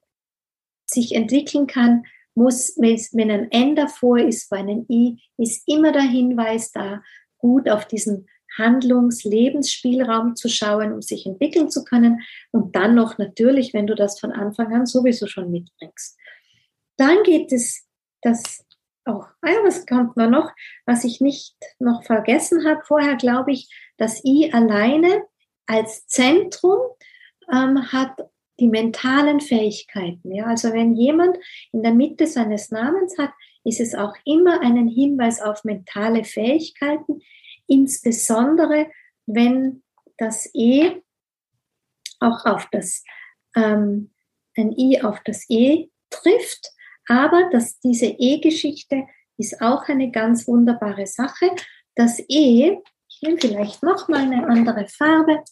[0.87, 2.05] sich entwickeln kann,
[2.35, 7.03] muss, wenn ein N davor ist, vor einem I, ist immer der Hinweis da,
[7.39, 12.21] gut auf diesen Handlungs-, Lebensspielraum zu schauen, um sich entwickeln zu können.
[12.51, 16.19] Und dann noch natürlich, wenn du das von Anfang an sowieso schon mitbringst.
[16.97, 17.87] Dann geht es
[18.21, 18.65] das
[19.05, 20.53] auch, ah ja, was kommt noch,
[20.87, 25.25] was ich nicht noch vergessen habe vorher, glaube ich, das I alleine
[25.67, 26.79] als Zentrum
[27.53, 28.17] ähm, hat
[28.61, 30.33] die mentalen Fähigkeiten.
[30.33, 30.47] Ja?
[30.47, 31.37] Also wenn jemand
[31.73, 33.33] in der Mitte seines Namens hat,
[33.65, 37.21] ist es auch immer einen Hinweis auf mentale Fähigkeiten,
[37.73, 38.91] insbesondere
[39.27, 39.83] wenn
[40.19, 41.03] das E
[42.21, 43.05] auch auf das,
[43.57, 44.13] ähm,
[44.57, 46.69] ein I auf das E trifft,
[47.09, 49.07] aber dass diese E-Geschichte
[49.39, 51.51] ist auch eine ganz wunderbare Sache.
[51.95, 55.43] Das E, ich nehme vielleicht nochmal eine andere Farbe,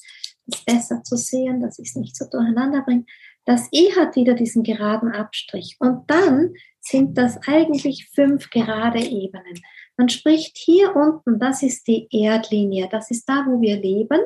[0.47, 3.05] ist besser zu sehen, dass ich es nicht so durcheinander bringe.
[3.47, 5.77] Das E hat wieder diesen geraden Abstrich.
[5.81, 9.61] Und dann sind das eigentlich fünf gerade Ebenen.
[10.01, 14.23] Man spricht hier unten, das ist die Erdlinie, das ist da, wo wir leben.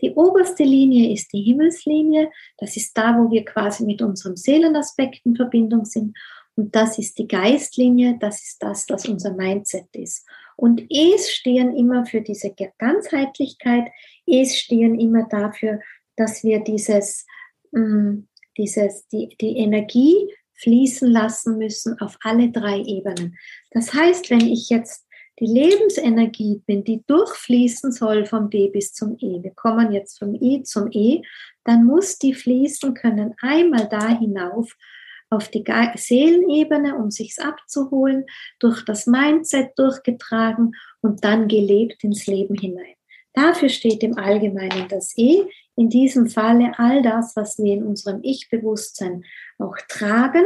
[0.00, 5.26] Die oberste Linie ist die Himmelslinie, das ist da, wo wir quasi mit unserem Seelenaspekt
[5.26, 6.16] in Verbindung sind.
[6.54, 10.24] Und das ist die Geistlinie, das ist das, was unser Mindset ist.
[10.54, 13.88] Und E's stehen immer für diese Ganzheitlichkeit,
[14.26, 15.80] E's stehen immer dafür,
[16.14, 17.26] dass wir dieses,
[17.72, 23.36] mm, dieses, die, die Energie fließen lassen müssen auf alle drei Ebenen.
[23.72, 25.05] Das heißt, wenn ich jetzt
[25.38, 30.34] die Lebensenergie bin, die durchfließen soll vom D bis zum E, wir kommen jetzt vom
[30.34, 31.22] I zum E,
[31.64, 34.74] dann muss die fließen können einmal da hinauf
[35.28, 35.64] auf die
[35.96, 38.24] Seelenebene, um sich's abzuholen,
[38.60, 42.94] durch das Mindset durchgetragen und dann gelebt ins Leben hinein.
[43.32, 45.42] Dafür steht im Allgemeinen das E,
[45.74, 49.24] in diesem Falle all das, was wir in unserem Ich-Bewusstsein
[49.58, 50.44] auch tragen.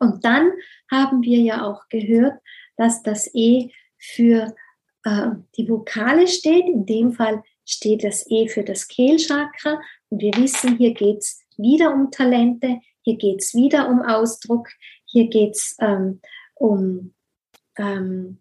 [0.00, 0.50] Und dann
[0.90, 2.38] haben wir ja auch gehört,
[2.78, 4.54] dass das E für
[5.04, 6.66] äh, die Vokale steht.
[6.66, 9.80] In dem Fall steht das E für das Kehlchakra.
[10.08, 14.68] Und wir wissen, hier geht es wieder um Talente, hier geht es wieder um Ausdruck,
[15.04, 16.20] hier geht es ähm,
[16.54, 17.14] um
[17.76, 18.38] ähm,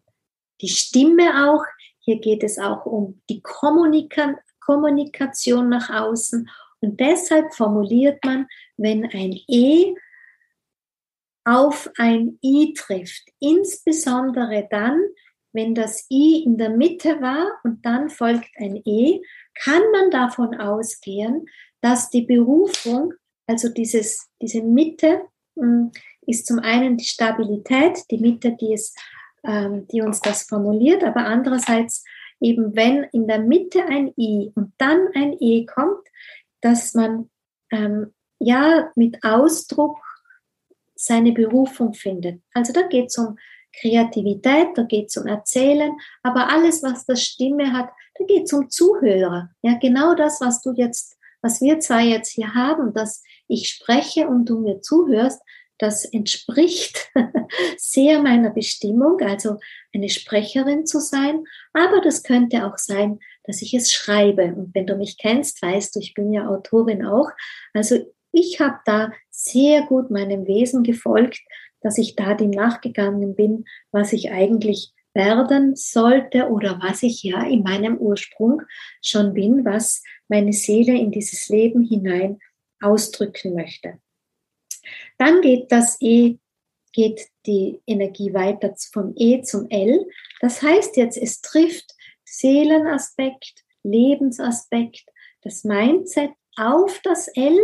[0.61, 1.63] die Stimme auch,
[1.99, 6.49] hier geht es auch um die Kommunika Kommunikation nach außen.
[6.81, 9.95] Und deshalb formuliert man, wenn ein E
[11.47, 14.99] auf ein I trifft, insbesondere dann,
[15.53, 19.21] wenn das I in der Mitte war und dann folgt ein E,
[19.55, 21.45] kann man davon ausgehen,
[21.81, 23.13] dass die Berufung
[23.47, 25.21] also dieses, diese Mitte
[25.57, 25.91] hm,
[26.25, 28.99] ist zum einen die Stabilität, die Mitte, die, ist,
[29.43, 32.03] ähm, die uns das formuliert, aber andererseits
[32.41, 36.05] eben, wenn in der Mitte ein I und dann ein E kommt,
[36.61, 37.29] dass man
[37.71, 39.97] ähm, ja mit Ausdruck
[40.99, 42.41] seine Berufung findet.
[42.53, 43.37] Also da geht es um
[43.79, 45.91] Kreativität, da geht es um Erzählen,
[46.23, 49.49] aber alles, was das Stimme hat, da geht es um Zuhörer.
[49.61, 54.27] Ja, genau das, was du jetzt, was wir zwei jetzt hier haben, dass ich spreche
[54.27, 55.41] und du mir zuhörst,
[55.77, 57.11] das entspricht
[57.77, 59.57] sehr meiner Bestimmung, also
[59.93, 61.43] eine Sprecherin zu sein.
[61.73, 64.55] Aber das könnte auch sein, dass ich es schreibe.
[64.55, 67.29] Und wenn du mich kennst, weißt du, ich bin ja Autorin auch.
[67.73, 67.97] Also
[68.31, 71.39] ich habe da sehr gut meinem Wesen gefolgt,
[71.81, 77.43] dass ich da dem nachgegangen bin, was ich eigentlich werden sollte oder was ich ja
[77.45, 78.63] in meinem Ursprung
[79.01, 82.39] schon bin, was meine Seele in dieses Leben hinein
[82.81, 83.99] ausdrücken möchte.
[85.17, 86.37] Dann geht das E,
[86.91, 90.07] geht die Energie weiter vom E zum L.
[90.41, 91.93] Das heißt jetzt, es trifft
[92.25, 95.05] Seelenaspekt, Lebensaspekt,
[95.41, 97.57] das Mindset auf das L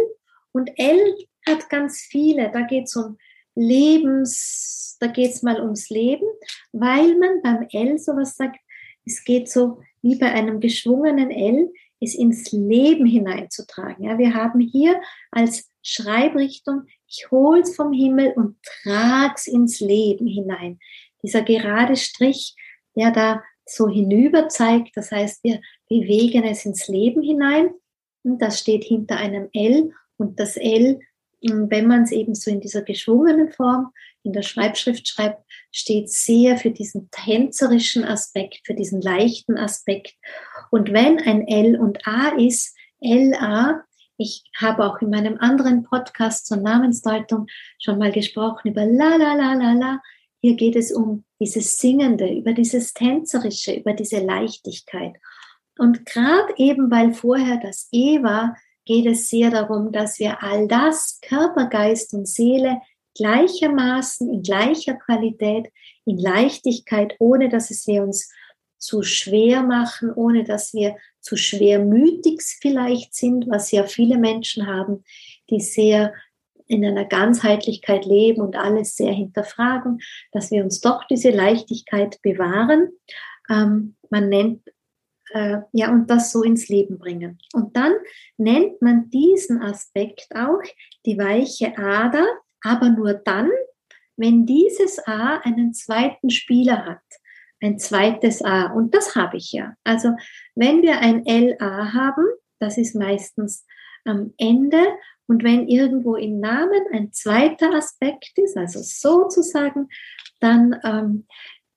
[0.52, 1.18] und L
[1.48, 2.52] hat ganz viele.
[2.52, 3.18] Da geht es um
[3.56, 6.26] Lebens, da geht es mal ums Leben,
[6.72, 8.58] weil man beim L sowas sagt,
[9.06, 14.06] es geht so wie bei einem geschwungenen L, es ins Leben hineinzutragen.
[14.06, 20.80] Ja, wir haben hier als Schreibrichtung, ich hol's vom Himmel und trag's ins Leben hinein.
[21.22, 22.56] Dieser gerade Strich,
[22.96, 24.98] ja, da so hinüber zeigt.
[24.98, 27.70] Das heißt, wir bewegen es ins Leben hinein.
[28.24, 29.92] Und das steht hinter einem L.
[30.18, 31.00] Und das L,
[31.44, 33.92] wenn man es eben so in dieser geschwungenen Form
[34.24, 40.16] in der Schreibschrift schreibt, steht sehr für diesen tänzerischen Aspekt, für diesen leichten Aspekt.
[40.72, 43.84] Und wenn ein L und A ist, LA,
[44.18, 47.48] ich habe auch in meinem anderen Podcast zur Namensdeutung
[47.80, 50.02] schon mal gesprochen über la la la la la.
[50.40, 55.14] Hier geht es um dieses Singende, über dieses Tänzerische, über diese Leichtigkeit.
[55.78, 58.56] Und gerade eben, weil vorher das E war,
[58.86, 62.82] geht es sehr darum, dass wir all das, Körper, Geist und Seele,
[63.16, 65.68] gleichermaßen in gleicher Qualität,
[66.06, 68.32] in Leichtigkeit, ohne dass es wir uns
[68.78, 75.04] zu schwer machen, ohne dass wir zu schwermütig vielleicht sind, was ja viele Menschen haben,
[75.50, 76.14] die sehr
[76.68, 80.00] in einer Ganzheitlichkeit leben und alles sehr hinterfragen,
[80.32, 82.90] dass wir uns doch diese Leichtigkeit bewahren.
[83.50, 84.62] Ähm, man nennt
[85.34, 87.40] äh, ja und das so ins Leben bringen.
[87.54, 87.94] Und dann
[88.38, 90.62] nennt man diesen Aspekt auch
[91.06, 92.26] die weiche Ader,
[92.62, 93.50] aber nur dann,
[94.16, 97.02] wenn dieses A einen zweiten Spieler hat
[97.64, 98.68] ein zweites A.
[98.68, 99.76] Und das habe ich ja.
[99.84, 100.16] Also
[100.54, 102.26] wenn wir ein LA haben,
[102.60, 103.66] das ist meistens
[104.06, 104.84] am Ende.
[105.28, 109.88] Und wenn irgendwo im Namen ein zweiter Aspekt ist, also sozusagen,
[110.42, 111.26] dann ähm,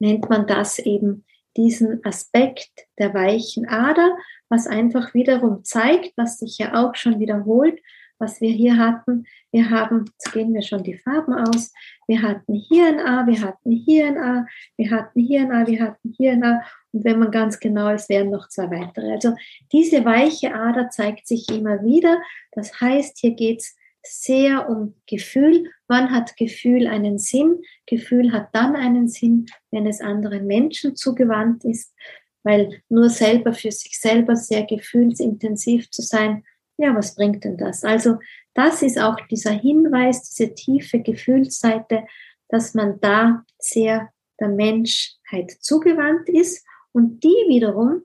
[0.00, 1.24] nennt man das eben
[1.56, 4.16] diesen Aspekt der weichen Ader,
[4.48, 7.80] was einfach wiederum zeigt, was sich ja auch schon wiederholt,
[8.18, 9.24] was wir hier hatten.
[9.52, 11.72] Wir haben, jetzt gehen wir schon die Farben aus,
[12.06, 14.46] wir hatten hier ein A, wir hatten hier ein A,
[14.76, 16.62] wir hatten hier ein A, wir hatten hier ein A.
[16.92, 19.12] Und wenn man ganz genau ist, wären noch zwei weitere.
[19.12, 19.34] Also
[19.72, 22.18] diese weiche Ader zeigt sich immer wieder.
[22.52, 23.76] Das heißt, hier geht es
[24.08, 25.70] sehr um Gefühl.
[25.88, 27.62] Wann hat Gefühl einen Sinn?
[27.86, 31.94] Gefühl hat dann einen Sinn, wenn es anderen Menschen zugewandt ist,
[32.42, 36.44] weil nur selber für sich selber sehr gefühlsintensiv zu sein,
[36.78, 37.84] ja, was bringt denn das?
[37.84, 38.18] Also
[38.54, 42.06] das ist auch dieser Hinweis, diese tiefe Gefühlsseite,
[42.48, 48.02] dass man da sehr der Menschheit zugewandt ist und die wiederum,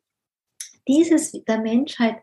[0.87, 2.17] dieses der Menschheit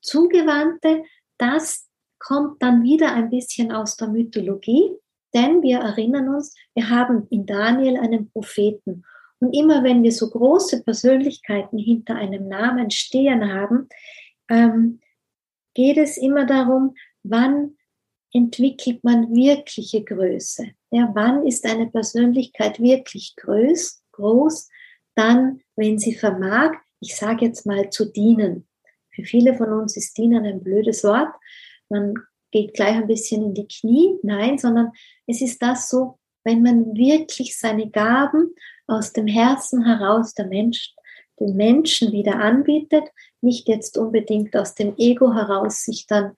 [0.00, 1.04] zugewandte,
[1.38, 1.88] das
[2.22, 4.90] kommt dann wieder ein bisschen aus der Mythologie,
[5.34, 9.04] denn wir erinnern uns, wir haben in Daniel einen Propheten.
[9.40, 13.88] Und immer wenn wir so große Persönlichkeiten hinter einem Namen stehen haben,
[14.48, 15.00] ähm,
[15.74, 16.94] geht es immer darum,
[17.24, 17.76] wann
[18.32, 20.68] entwickelt man wirkliche Größe.
[20.90, 24.68] Ja, wann ist eine Persönlichkeit wirklich groß, groß?
[25.14, 28.68] Dann, wenn sie vermag, ich sage jetzt mal, zu dienen.
[29.10, 31.34] Für viele von uns ist dienen ein blödes Wort.
[31.92, 32.14] Man
[32.50, 34.18] geht gleich ein bisschen in die Knie.
[34.22, 34.92] Nein, sondern
[35.26, 38.54] es ist das so, wenn man wirklich seine Gaben
[38.86, 40.94] aus dem Herzen heraus der Mensch,
[41.40, 43.04] den Menschen wieder anbietet,
[43.40, 46.34] nicht jetzt unbedingt aus dem Ego heraus sich dann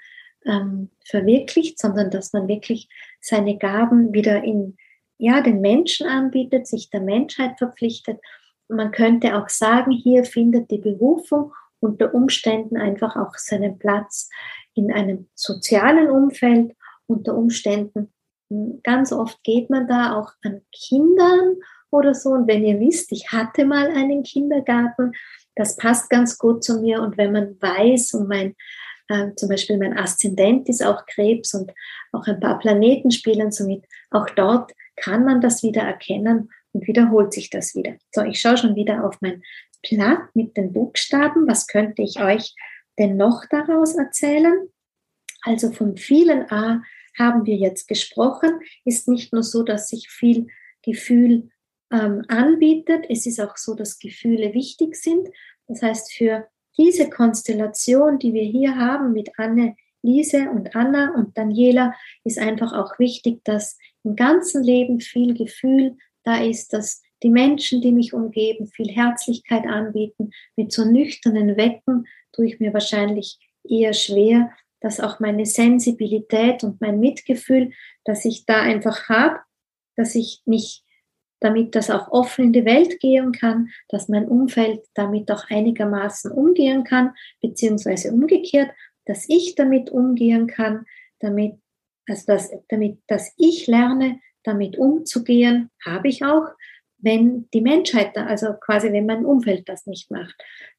[0.47, 2.89] ähm, verwirklicht, sondern dass man wirklich
[3.21, 4.77] seine Gaben wieder in
[5.19, 8.21] ja, den Menschen anbietet, sich der Menschheit verpflichtet.
[8.69, 14.29] Man könnte auch sagen, hier findet die Berufung unter Umständen einfach auch seinen Platz
[14.75, 16.75] in einem sozialen Umfeld,
[17.07, 18.13] unter Umständen.
[18.83, 21.57] Ganz oft geht man da auch an Kindern
[21.91, 22.31] oder so.
[22.31, 25.13] Und wenn ihr wisst, ich hatte mal einen Kindergarten,
[25.55, 27.01] das passt ganz gut zu mir.
[27.01, 28.55] Und wenn man weiß, und mein,
[29.09, 31.73] äh, zum Beispiel mein Aszendent ist auch Krebs und
[32.13, 37.33] auch ein paar Planeten spielen somit, auch dort kann man das wieder erkennen und wiederholt
[37.33, 37.95] sich das wieder.
[38.13, 39.43] So, ich schaue schon wieder auf mein
[39.89, 41.47] Blatt mit den Buchstaben.
[41.47, 42.55] Was könnte ich euch
[42.99, 44.69] denn noch daraus erzählen?
[45.43, 46.83] Also vom vielen A
[47.19, 48.61] haben wir jetzt gesprochen.
[48.85, 50.49] Ist nicht nur so, dass sich viel
[50.83, 51.51] Gefühl
[51.93, 53.07] ähm, anbietet.
[53.09, 55.29] Es ist auch so, dass Gefühle wichtig sind.
[55.67, 61.39] Das heißt, für diese Konstellation, die wir hier haben mit Anne, Lise und Anna und
[61.39, 67.31] Daniela, ist einfach auch wichtig, dass im ganzen Leben viel Gefühl da ist, dass die
[67.31, 70.31] Menschen, die mich umgeben, viel Herzlichkeit anbieten.
[70.57, 76.81] Mit so nüchternen Wecken tue ich mir wahrscheinlich eher schwer, dass auch meine Sensibilität und
[76.81, 77.73] mein Mitgefühl,
[78.05, 79.39] dass ich da einfach habe,
[79.97, 80.85] dass ich mich
[81.45, 86.33] damit das auch offen in die Welt gehen kann, dass mein Umfeld damit auch einigermaßen
[86.33, 87.13] umgehen kann,
[87.43, 88.71] beziehungsweise umgekehrt,
[89.05, 90.87] dass ich damit umgehen kann,
[91.21, 91.57] damit,
[92.09, 96.49] also dass, damit, dass ich lerne, damit umzugehen, habe ich auch,
[96.97, 100.37] wenn die Menschheit, also quasi wenn mein Umfeld das nicht macht,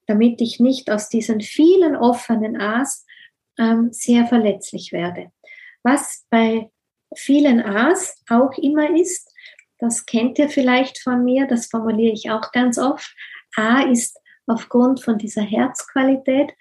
[0.08, 3.06] damit ich nicht aus diesen vielen offenen A's
[3.58, 5.32] ähm, sehr verletzlich werde.
[5.84, 6.72] Was bei
[7.16, 9.32] vielen A's auch immer ist,
[9.80, 13.14] das kennt ihr vielleicht von mir, das formuliere ich auch ganz oft.
[13.56, 16.54] A ist aufgrund von dieser Herzqualität,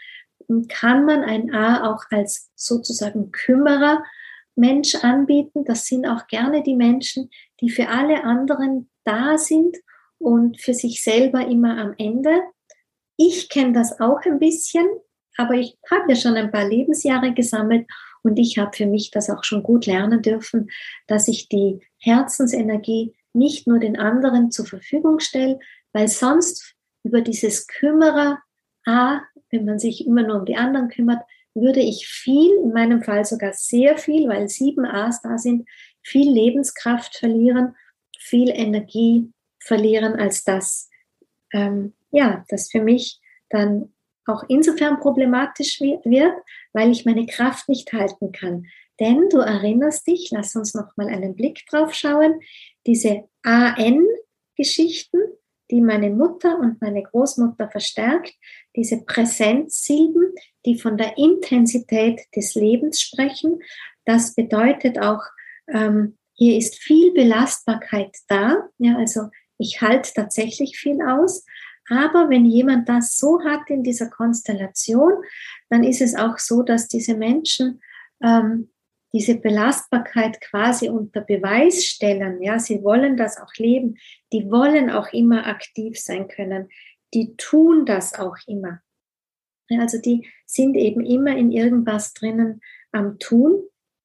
[0.68, 4.04] kann man ein A auch als sozusagen Kümmerer
[4.56, 5.64] Mensch anbieten.
[5.64, 7.30] Das sind auch gerne die Menschen,
[7.60, 9.76] die für alle anderen da sind
[10.18, 12.42] und für sich selber immer am Ende.
[13.16, 14.86] Ich kenne das auch ein bisschen,
[15.36, 17.86] aber ich habe ja schon ein paar Lebensjahre gesammelt
[18.22, 20.70] und ich habe für mich das auch schon gut lernen dürfen,
[21.06, 25.58] dass ich die Herzensenergie nicht nur den anderen zur Verfügung stelle,
[25.92, 28.38] weil sonst über dieses Kümmerer,
[28.86, 31.22] A, wenn man sich immer nur um die anderen kümmert,
[31.54, 35.68] würde ich viel, in meinem Fall sogar sehr viel, weil sieben A's da sind,
[36.02, 37.76] viel Lebenskraft verlieren,
[38.18, 40.90] viel Energie verlieren, als das,
[41.52, 43.92] ähm, ja, das für mich dann
[44.26, 46.32] auch insofern problematisch wird,
[46.72, 48.66] weil ich meine Kraft nicht halten kann.
[49.00, 52.40] Denn du erinnerst dich, lass uns noch mal einen Blick drauf schauen,
[52.86, 55.18] diese AN-Geschichten,
[55.70, 58.34] die meine Mutter und meine Großmutter verstärkt,
[58.76, 60.34] diese Präsenzsilben,
[60.64, 63.60] die von der Intensität des Lebens sprechen.
[64.04, 65.22] Das bedeutet auch,
[65.68, 68.68] ähm, hier ist viel Belastbarkeit da.
[68.78, 71.44] Ja, also ich halte tatsächlich viel aus.
[71.88, 75.12] Aber wenn jemand das so hat in dieser Konstellation,
[75.68, 77.80] dann ist es auch so, dass diese Menschen
[78.22, 78.70] ähm,
[79.14, 82.42] diese Belastbarkeit quasi unter Beweis stellen.
[82.42, 83.96] Ja, sie wollen das auch leben.
[84.32, 86.68] Die wollen auch immer aktiv sein können.
[87.14, 88.80] Die tun das auch immer.
[89.70, 92.60] Also die sind eben immer in irgendwas drinnen
[92.90, 93.62] am Tun.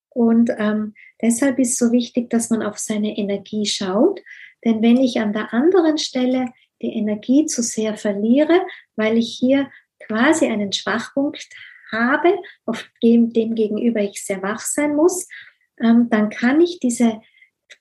[0.10, 4.22] Und ähm, deshalb ist so wichtig, dass man auf seine Energie schaut.
[4.64, 6.46] Denn wenn ich an der anderen Stelle
[6.82, 8.66] die Energie zu sehr verliere,
[8.96, 9.70] weil ich hier
[10.00, 11.48] quasi einen Schwachpunkt
[11.92, 15.28] habe, auf dem, dem gegenüber ich sehr wach sein muss,
[15.80, 17.22] ähm, dann kann ich diese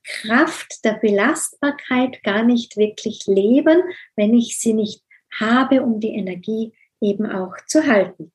[0.05, 3.83] Kraft der Belastbarkeit gar nicht wirklich leben,
[4.17, 5.03] wenn ich sie nicht
[5.39, 8.33] habe, um die Energie eben auch zu halten.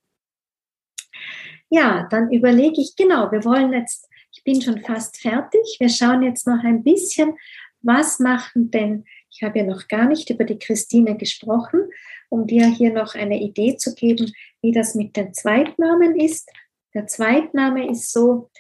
[1.70, 6.22] Ja, dann überlege ich, genau, wir wollen jetzt, ich bin schon fast fertig, wir schauen
[6.22, 7.36] jetzt noch ein bisschen,
[7.82, 11.90] was machen denn, ich habe ja noch gar nicht über die Christine gesprochen,
[12.30, 14.32] um dir hier noch eine Idee zu geben,
[14.62, 16.50] wie das mit den Zweitnamen ist.
[16.94, 18.52] Der Zweitname ist so,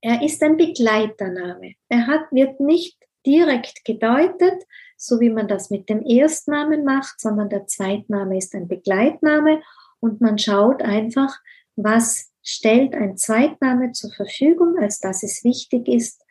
[0.00, 1.74] er ist ein Begleitername.
[1.88, 4.64] Er hat, wird nicht direkt gedeutet,
[4.96, 9.62] so wie man das mit dem Erstnamen macht, sondern der Zweitname ist ein Begleitname
[10.00, 11.38] und man schaut einfach,
[11.76, 16.24] was stellt ein Zweitname zur Verfügung, als dass es wichtig ist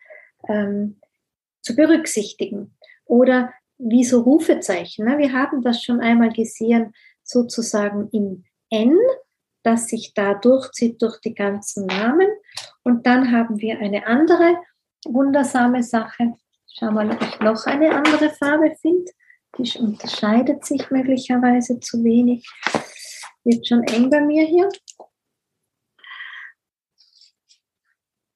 [0.49, 0.99] ähm,
[1.62, 2.76] zu berücksichtigen.
[3.06, 3.54] Oder
[3.84, 5.06] wie so Rufezeichen.
[5.06, 5.18] Ne?
[5.18, 8.98] Wir haben das schon einmal gesehen, sozusagen im N,
[9.64, 12.28] das sich da durchzieht durch die ganzen Namen.
[12.84, 14.58] Und dann haben wir eine andere
[15.06, 16.34] wundersame Sache.
[16.74, 19.12] Schau mal, ob ich noch eine andere Farbe finde.
[19.58, 22.48] Die unterscheidet sich möglicherweise zu wenig.
[23.44, 24.70] Wird schon eng bei mir hier.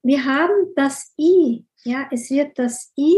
[0.03, 1.65] Wir haben das I.
[1.83, 3.15] Ja, es wird das I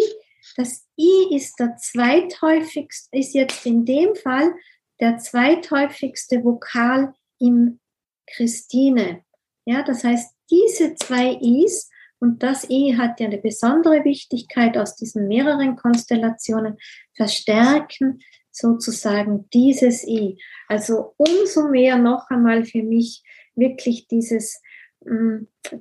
[0.56, 4.54] das I ist der zweithäufigste, ist jetzt in dem Fall
[5.00, 7.80] der zweithäufigste Vokal im
[8.28, 9.24] Christine.
[9.66, 11.90] Ja, das heißt, diese zwei Is
[12.20, 16.78] und das I hat ja eine besondere Wichtigkeit aus diesen mehreren Konstellationen,
[17.16, 18.20] verstärken
[18.52, 20.42] sozusagen dieses I.
[20.68, 23.24] Also umso mehr noch einmal für mich
[23.56, 24.62] wirklich dieses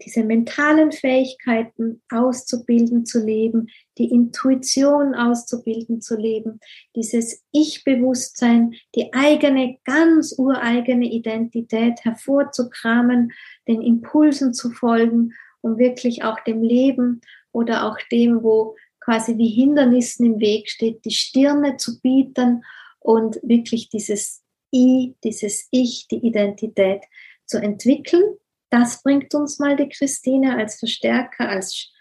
[0.03, 3.69] diese mentalen Fähigkeiten auszubilden, zu leben,
[3.99, 6.61] die Intuition auszubilden, zu leben,
[6.95, 13.33] dieses Ich-Bewusstsein, die eigene, ganz ureigene Identität hervorzukramen,
[13.69, 17.21] den Impulsen zu folgen, um wirklich auch dem Leben
[17.53, 22.65] oder auch dem, wo quasi wie Hindernissen im Weg steht, die Stirne zu bieten
[23.01, 24.43] und wirklich dieses
[24.75, 27.03] I, dieses Ich, die Identität
[27.47, 28.37] zu entwickeln
[28.71, 31.93] das bringt uns mal die Christine als Verstärker, als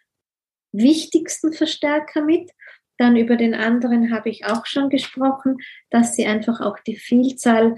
[0.72, 2.52] wichtigsten Verstärker mit.
[2.98, 5.58] Dann über den anderen habe ich auch schon gesprochen,
[5.90, 7.78] dass sie einfach auch die Vielzahl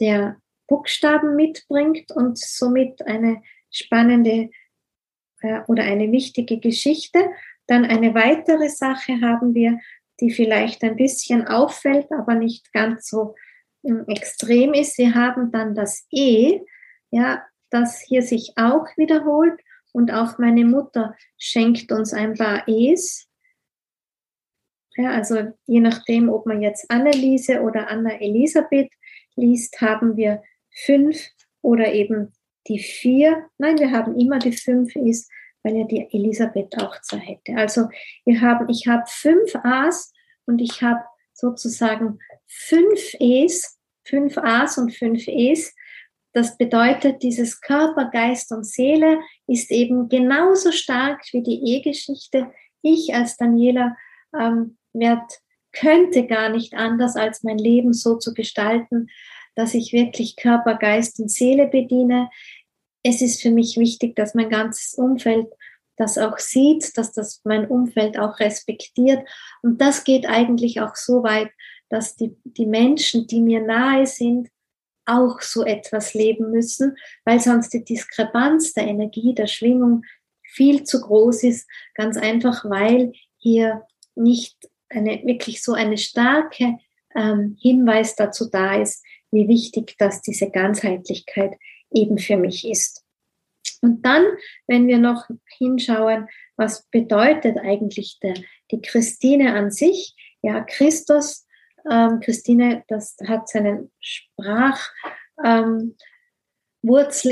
[0.00, 4.50] der Buchstaben mitbringt und somit eine spannende
[5.40, 7.18] äh, oder eine wichtige Geschichte.
[7.66, 9.78] Dann eine weitere Sache haben wir,
[10.20, 13.34] die vielleicht ein bisschen auffällt, aber nicht ganz so
[13.84, 14.96] ähm, extrem ist.
[14.96, 16.60] Wir haben dann das E,
[17.10, 19.60] ja, das hier sich auch wiederholt.
[19.92, 23.28] Und auch meine Mutter schenkt uns ein paar E's.
[24.96, 28.90] Ja, also je nachdem, ob man jetzt Anneliese oder Anna Elisabeth
[29.36, 31.16] liest, haben wir fünf
[31.62, 32.32] oder eben
[32.66, 33.48] die vier.
[33.58, 35.28] Nein, wir haben immer die fünf E's,
[35.62, 37.56] weil ja die Elisabeth auch zwei hätte.
[37.56, 37.88] Also
[38.24, 40.12] wir haben, ich habe fünf A's
[40.46, 41.02] und ich habe
[41.32, 45.74] sozusagen fünf E's, fünf A's und fünf E's.
[46.34, 52.50] Das bedeutet, dieses Körper, Geist und Seele ist eben genauso stark wie die E-Geschichte.
[52.82, 53.96] Ich als Daniela
[54.36, 55.40] ähm, werd,
[55.72, 59.08] könnte gar nicht anders, als mein Leben so zu gestalten,
[59.54, 62.28] dass ich wirklich Körper, Geist und Seele bediene.
[63.04, 65.46] Es ist für mich wichtig, dass mein ganzes Umfeld
[65.96, 69.24] das auch sieht, dass das mein Umfeld auch respektiert.
[69.62, 71.50] Und das geht eigentlich auch so weit,
[71.88, 74.48] dass die, die Menschen, die mir nahe sind,
[75.06, 80.02] auch so etwas leben müssen, weil sonst die Diskrepanz der Energie, der Schwingung
[80.42, 81.68] viel zu groß ist.
[81.94, 83.82] Ganz einfach, weil hier
[84.14, 84.56] nicht
[84.88, 86.78] eine, wirklich so eine starke
[87.14, 91.56] ähm, Hinweis dazu da ist, wie wichtig dass diese Ganzheitlichkeit
[91.92, 93.04] eben für mich ist.
[93.80, 94.24] Und dann,
[94.66, 95.28] wenn wir noch
[95.58, 98.34] hinschauen, was bedeutet eigentlich der,
[98.70, 100.14] die Christine an sich?
[100.42, 101.46] Ja, Christus,
[101.90, 104.92] ähm, Christine, das hat seinen Sprachwurzel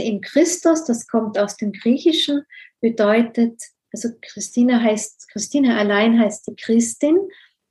[0.00, 2.44] ähm, in Christus, das kommt aus dem Griechischen,
[2.80, 3.61] bedeutet,
[3.92, 7.18] also Christine heißt, Christine allein heißt die Christin,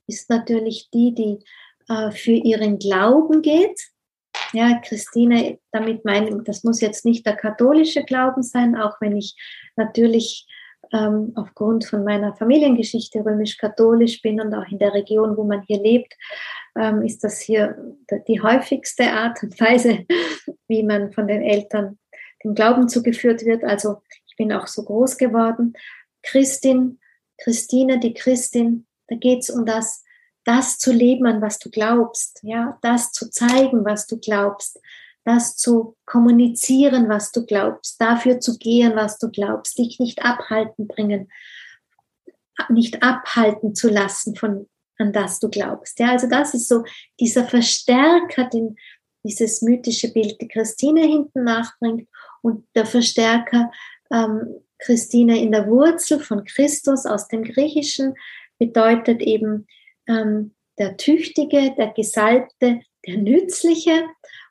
[0.07, 1.39] ist natürlich die, die
[1.88, 3.79] äh, für ihren Glauben geht,
[4.53, 9.36] ja, Christine, damit meine das muss jetzt nicht der katholische Glauben sein, auch wenn ich
[9.77, 10.45] natürlich
[10.91, 15.82] ähm, aufgrund von meiner Familiengeschichte römisch-katholisch bin und auch in der Region, wo man hier
[15.82, 16.13] lebt,
[16.78, 17.78] ähm, ist das hier
[18.28, 20.05] die häufigste Art und Weise,
[20.67, 21.99] wie man von den Eltern
[22.43, 23.63] dem Glauben zugeführt wird.
[23.63, 25.74] Also ich bin auch so groß geworden.
[26.24, 26.99] Christin,
[27.38, 30.03] Christine, die Christin, da geht es um das,
[30.45, 34.80] das zu leben, an was du glaubst, ja, das zu zeigen, was du glaubst,
[35.24, 40.88] das zu kommunizieren, was du glaubst, dafür zu gehen, was du glaubst, dich nicht abhalten
[40.88, 41.32] bringen,
[42.69, 44.67] nicht abhalten zu lassen von
[45.02, 45.99] an das du glaubst.
[45.99, 46.84] Ja, also das ist so
[47.20, 48.76] dieser Verstärker, den
[49.24, 52.08] dieses mythische Bild die Christine hinten nachbringt
[52.41, 53.72] und der Verstärker
[54.12, 58.16] ähm, Christine in der Wurzel von Christus aus dem Griechischen
[58.58, 59.68] bedeutet eben
[60.08, 64.06] ähm, der Tüchtige, der Gesalbte, der Nützliche.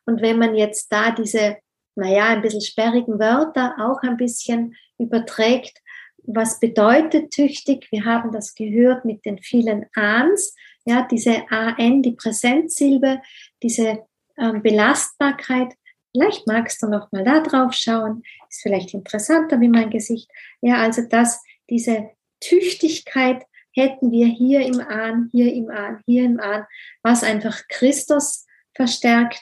[0.07, 1.57] Und wenn man jetzt da diese,
[1.97, 5.79] naja, ein bisschen sperrigen Wörter auch ein bisschen überträgt,
[6.25, 7.89] was bedeutet tüchtig?
[7.91, 10.55] Wir haben das gehört mit den vielen Ans,
[10.85, 13.21] ja, diese AN, die Präsenzsilbe,
[13.63, 14.07] diese
[14.39, 15.75] ähm, Belastbarkeit.
[16.13, 20.31] Vielleicht magst du noch mal da drauf schauen, ist vielleicht interessanter wie mein Gesicht.
[20.61, 22.11] Ja, also dass diese
[22.41, 26.67] Tüchtigkeit hätten wir hier im Ahn, hier im Ahn, hier im Ahn,
[27.03, 29.41] was einfach Christus verstärkt,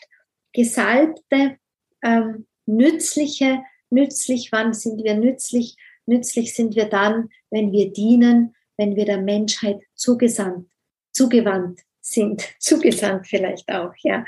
[0.52, 1.56] gesalbte,
[2.02, 5.76] ähm, nützliche, nützlich, wann sind wir nützlich?
[6.08, 10.70] Nützlich sind wir dann, wenn wir dienen, wenn wir der Menschheit zugesandt,
[11.12, 14.24] zugewandt sind, zugesandt vielleicht auch, ja.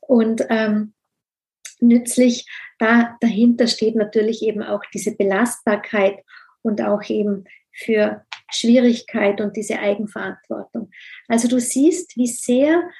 [0.00, 0.92] Und ähm,
[1.80, 2.46] nützlich,
[2.78, 6.22] da dahinter steht natürlich eben auch diese Belastbarkeit
[6.62, 10.90] und auch eben für Schwierigkeit und diese Eigenverantwortung.
[11.28, 12.90] Also du siehst, wie sehr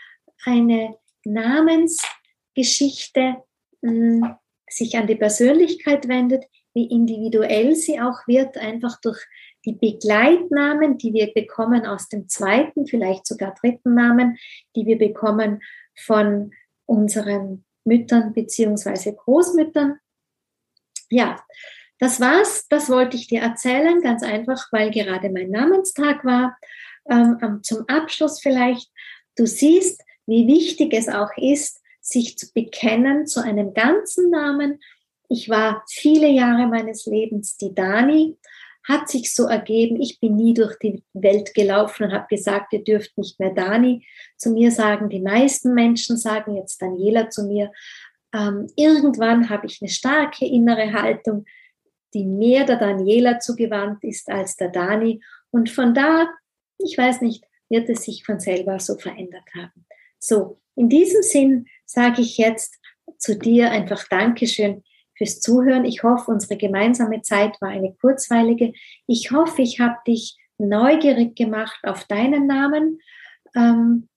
[0.44, 3.36] eine Namensgeschichte
[3.82, 4.34] mh, hm,
[4.68, 6.46] sich an die Persönlichkeit wendet,
[6.76, 9.18] wie individuell sie auch wird, einfach durch
[9.64, 14.36] die Begleitnamen, die wir bekommen aus dem zweiten, vielleicht sogar dritten Namen,
[14.76, 15.62] die wir bekommen
[15.98, 16.52] von
[16.84, 19.98] unseren Müttern beziehungsweise Großmüttern.
[21.08, 21.42] Ja,
[21.98, 26.58] das war's, das wollte ich dir erzählen, ganz einfach, weil gerade mein Namenstag war.
[27.08, 28.90] Ähm, zum Abschluss vielleicht,
[29.34, 34.78] du siehst, wie wichtig es auch ist, sich zu bekennen zu einem ganzen Namen.
[35.28, 38.36] Ich war viele Jahre meines Lebens die Dani,
[38.84, 42.84] hat sich so ergeben, ich bin nie durch die Welt gelaufen und habe gesagt, ihr
[42.84, 44.06] dürft nicht mehr Dani
[44.36, 45.08] zu mir sagen.
[45.08, 47.72] Die meisten Menschen sagen jetzt Daniela zu mir.
[48.32, 51.46] Ähm, irgendwann habe ich eine starke innere Haltung,
[52.14, 55.20] die mehr der Daniela zugewandt ist als der Dani.
[55.50, 56.28] Und von da,
[56.78, 59.86] ich weiß nicht, wird es sich von selber so verändert haben.
[60.18, 62.78] So, in diesem Sinn sage ich jetzt
[63.18, 64.84] zu dir einfach Dankeschön
[65.16, 65.84] fürs Zuhören.
[65.84, 68.72] Ich hoffe, unsere gemeinsame Zeit war eine kurzweilige.
[69.06, 73.00] Ich hoffe, ich habe dich neugierig gemacht auf deinen Namen.
[73.54, 74.08] Ähm,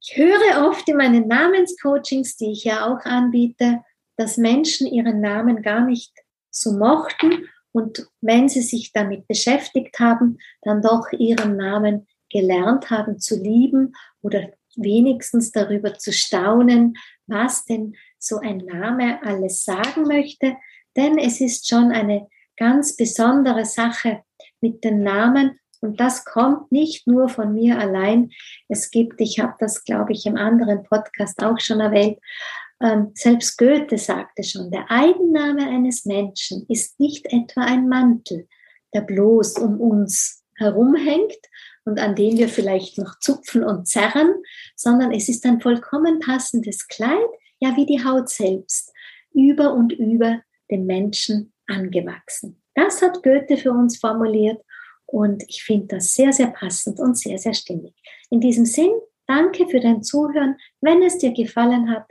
[0.00, 3.82] ich höre oft in meinen Namenscoachings, die ich ja auch anbiete,
[4.16, 6.12] dass Menschen ihren Namen gar nicht
[6.50, 13.18] so mochten und wenn sie sich damit beschäftigt haben, dann doch ihren Namen gelernt haben
[13.18, 20.56] zu lieben oder wenigstens darüber zu staunen, was denn so ein Name alles sagen möchte.
[20.96, 24.22] Denn es ist schon eine ganz besondere Sache
[24.60, 28.30] mit den Namen Und das kommt nicht nur von mir allein.
[28.68, 32.18] Es gibt, ich habe das, glaube ich, im anderen Podcast auch schon erwähnt,
[32.80, 38.46] ähm, selbst Goethe sagte schon, der Eigenname eines Menschen ist nicht etwa ein Mantel,
[38.94, 41.38] der bloß um uns herumhängt
[41.84, 44.32] und an dem wir vielleicht noch zupfen und zerren,
[44.76, 47.28] sondern es ist ein vollkommen passendes Kleid,
[47.60, 48.92] ja wie die Haut selbst,
[49.32, 50.40] über und über
[50.70, 52.62] dem Menschen angewachsen.
[52.74, 54.62] Das hat Goethe für uns formuliert
[55.06, 57.94] und ich finde das sehr, sehr passend und sehr, sehr stimmig.
[58.30, 58.92] In diesem Sinn,
[59.26, 60.56] danke für dein Zuhören.
[60.80, 62.06] Wenn es dir gefallen hat,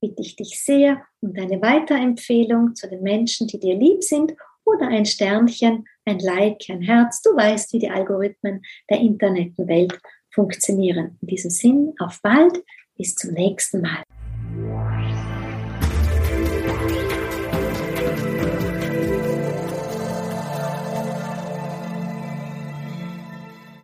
[0.00, 4.34] bitte ich dich sehr um deine Weiterempfehlung zu den Menschen, die dir lieb sind
[4.64, 7.22] oder ein Sternchen, ein Like, ein Herz.
[7.22, 9.98] Du weißt, wie die Algorithmen der Internetwelt
[10.30, 11.18] funktionieren.
[11.20, 12.62] In diesem Sinn, auf bald,
[12.96, 14.02] bis zum nächsten Mal.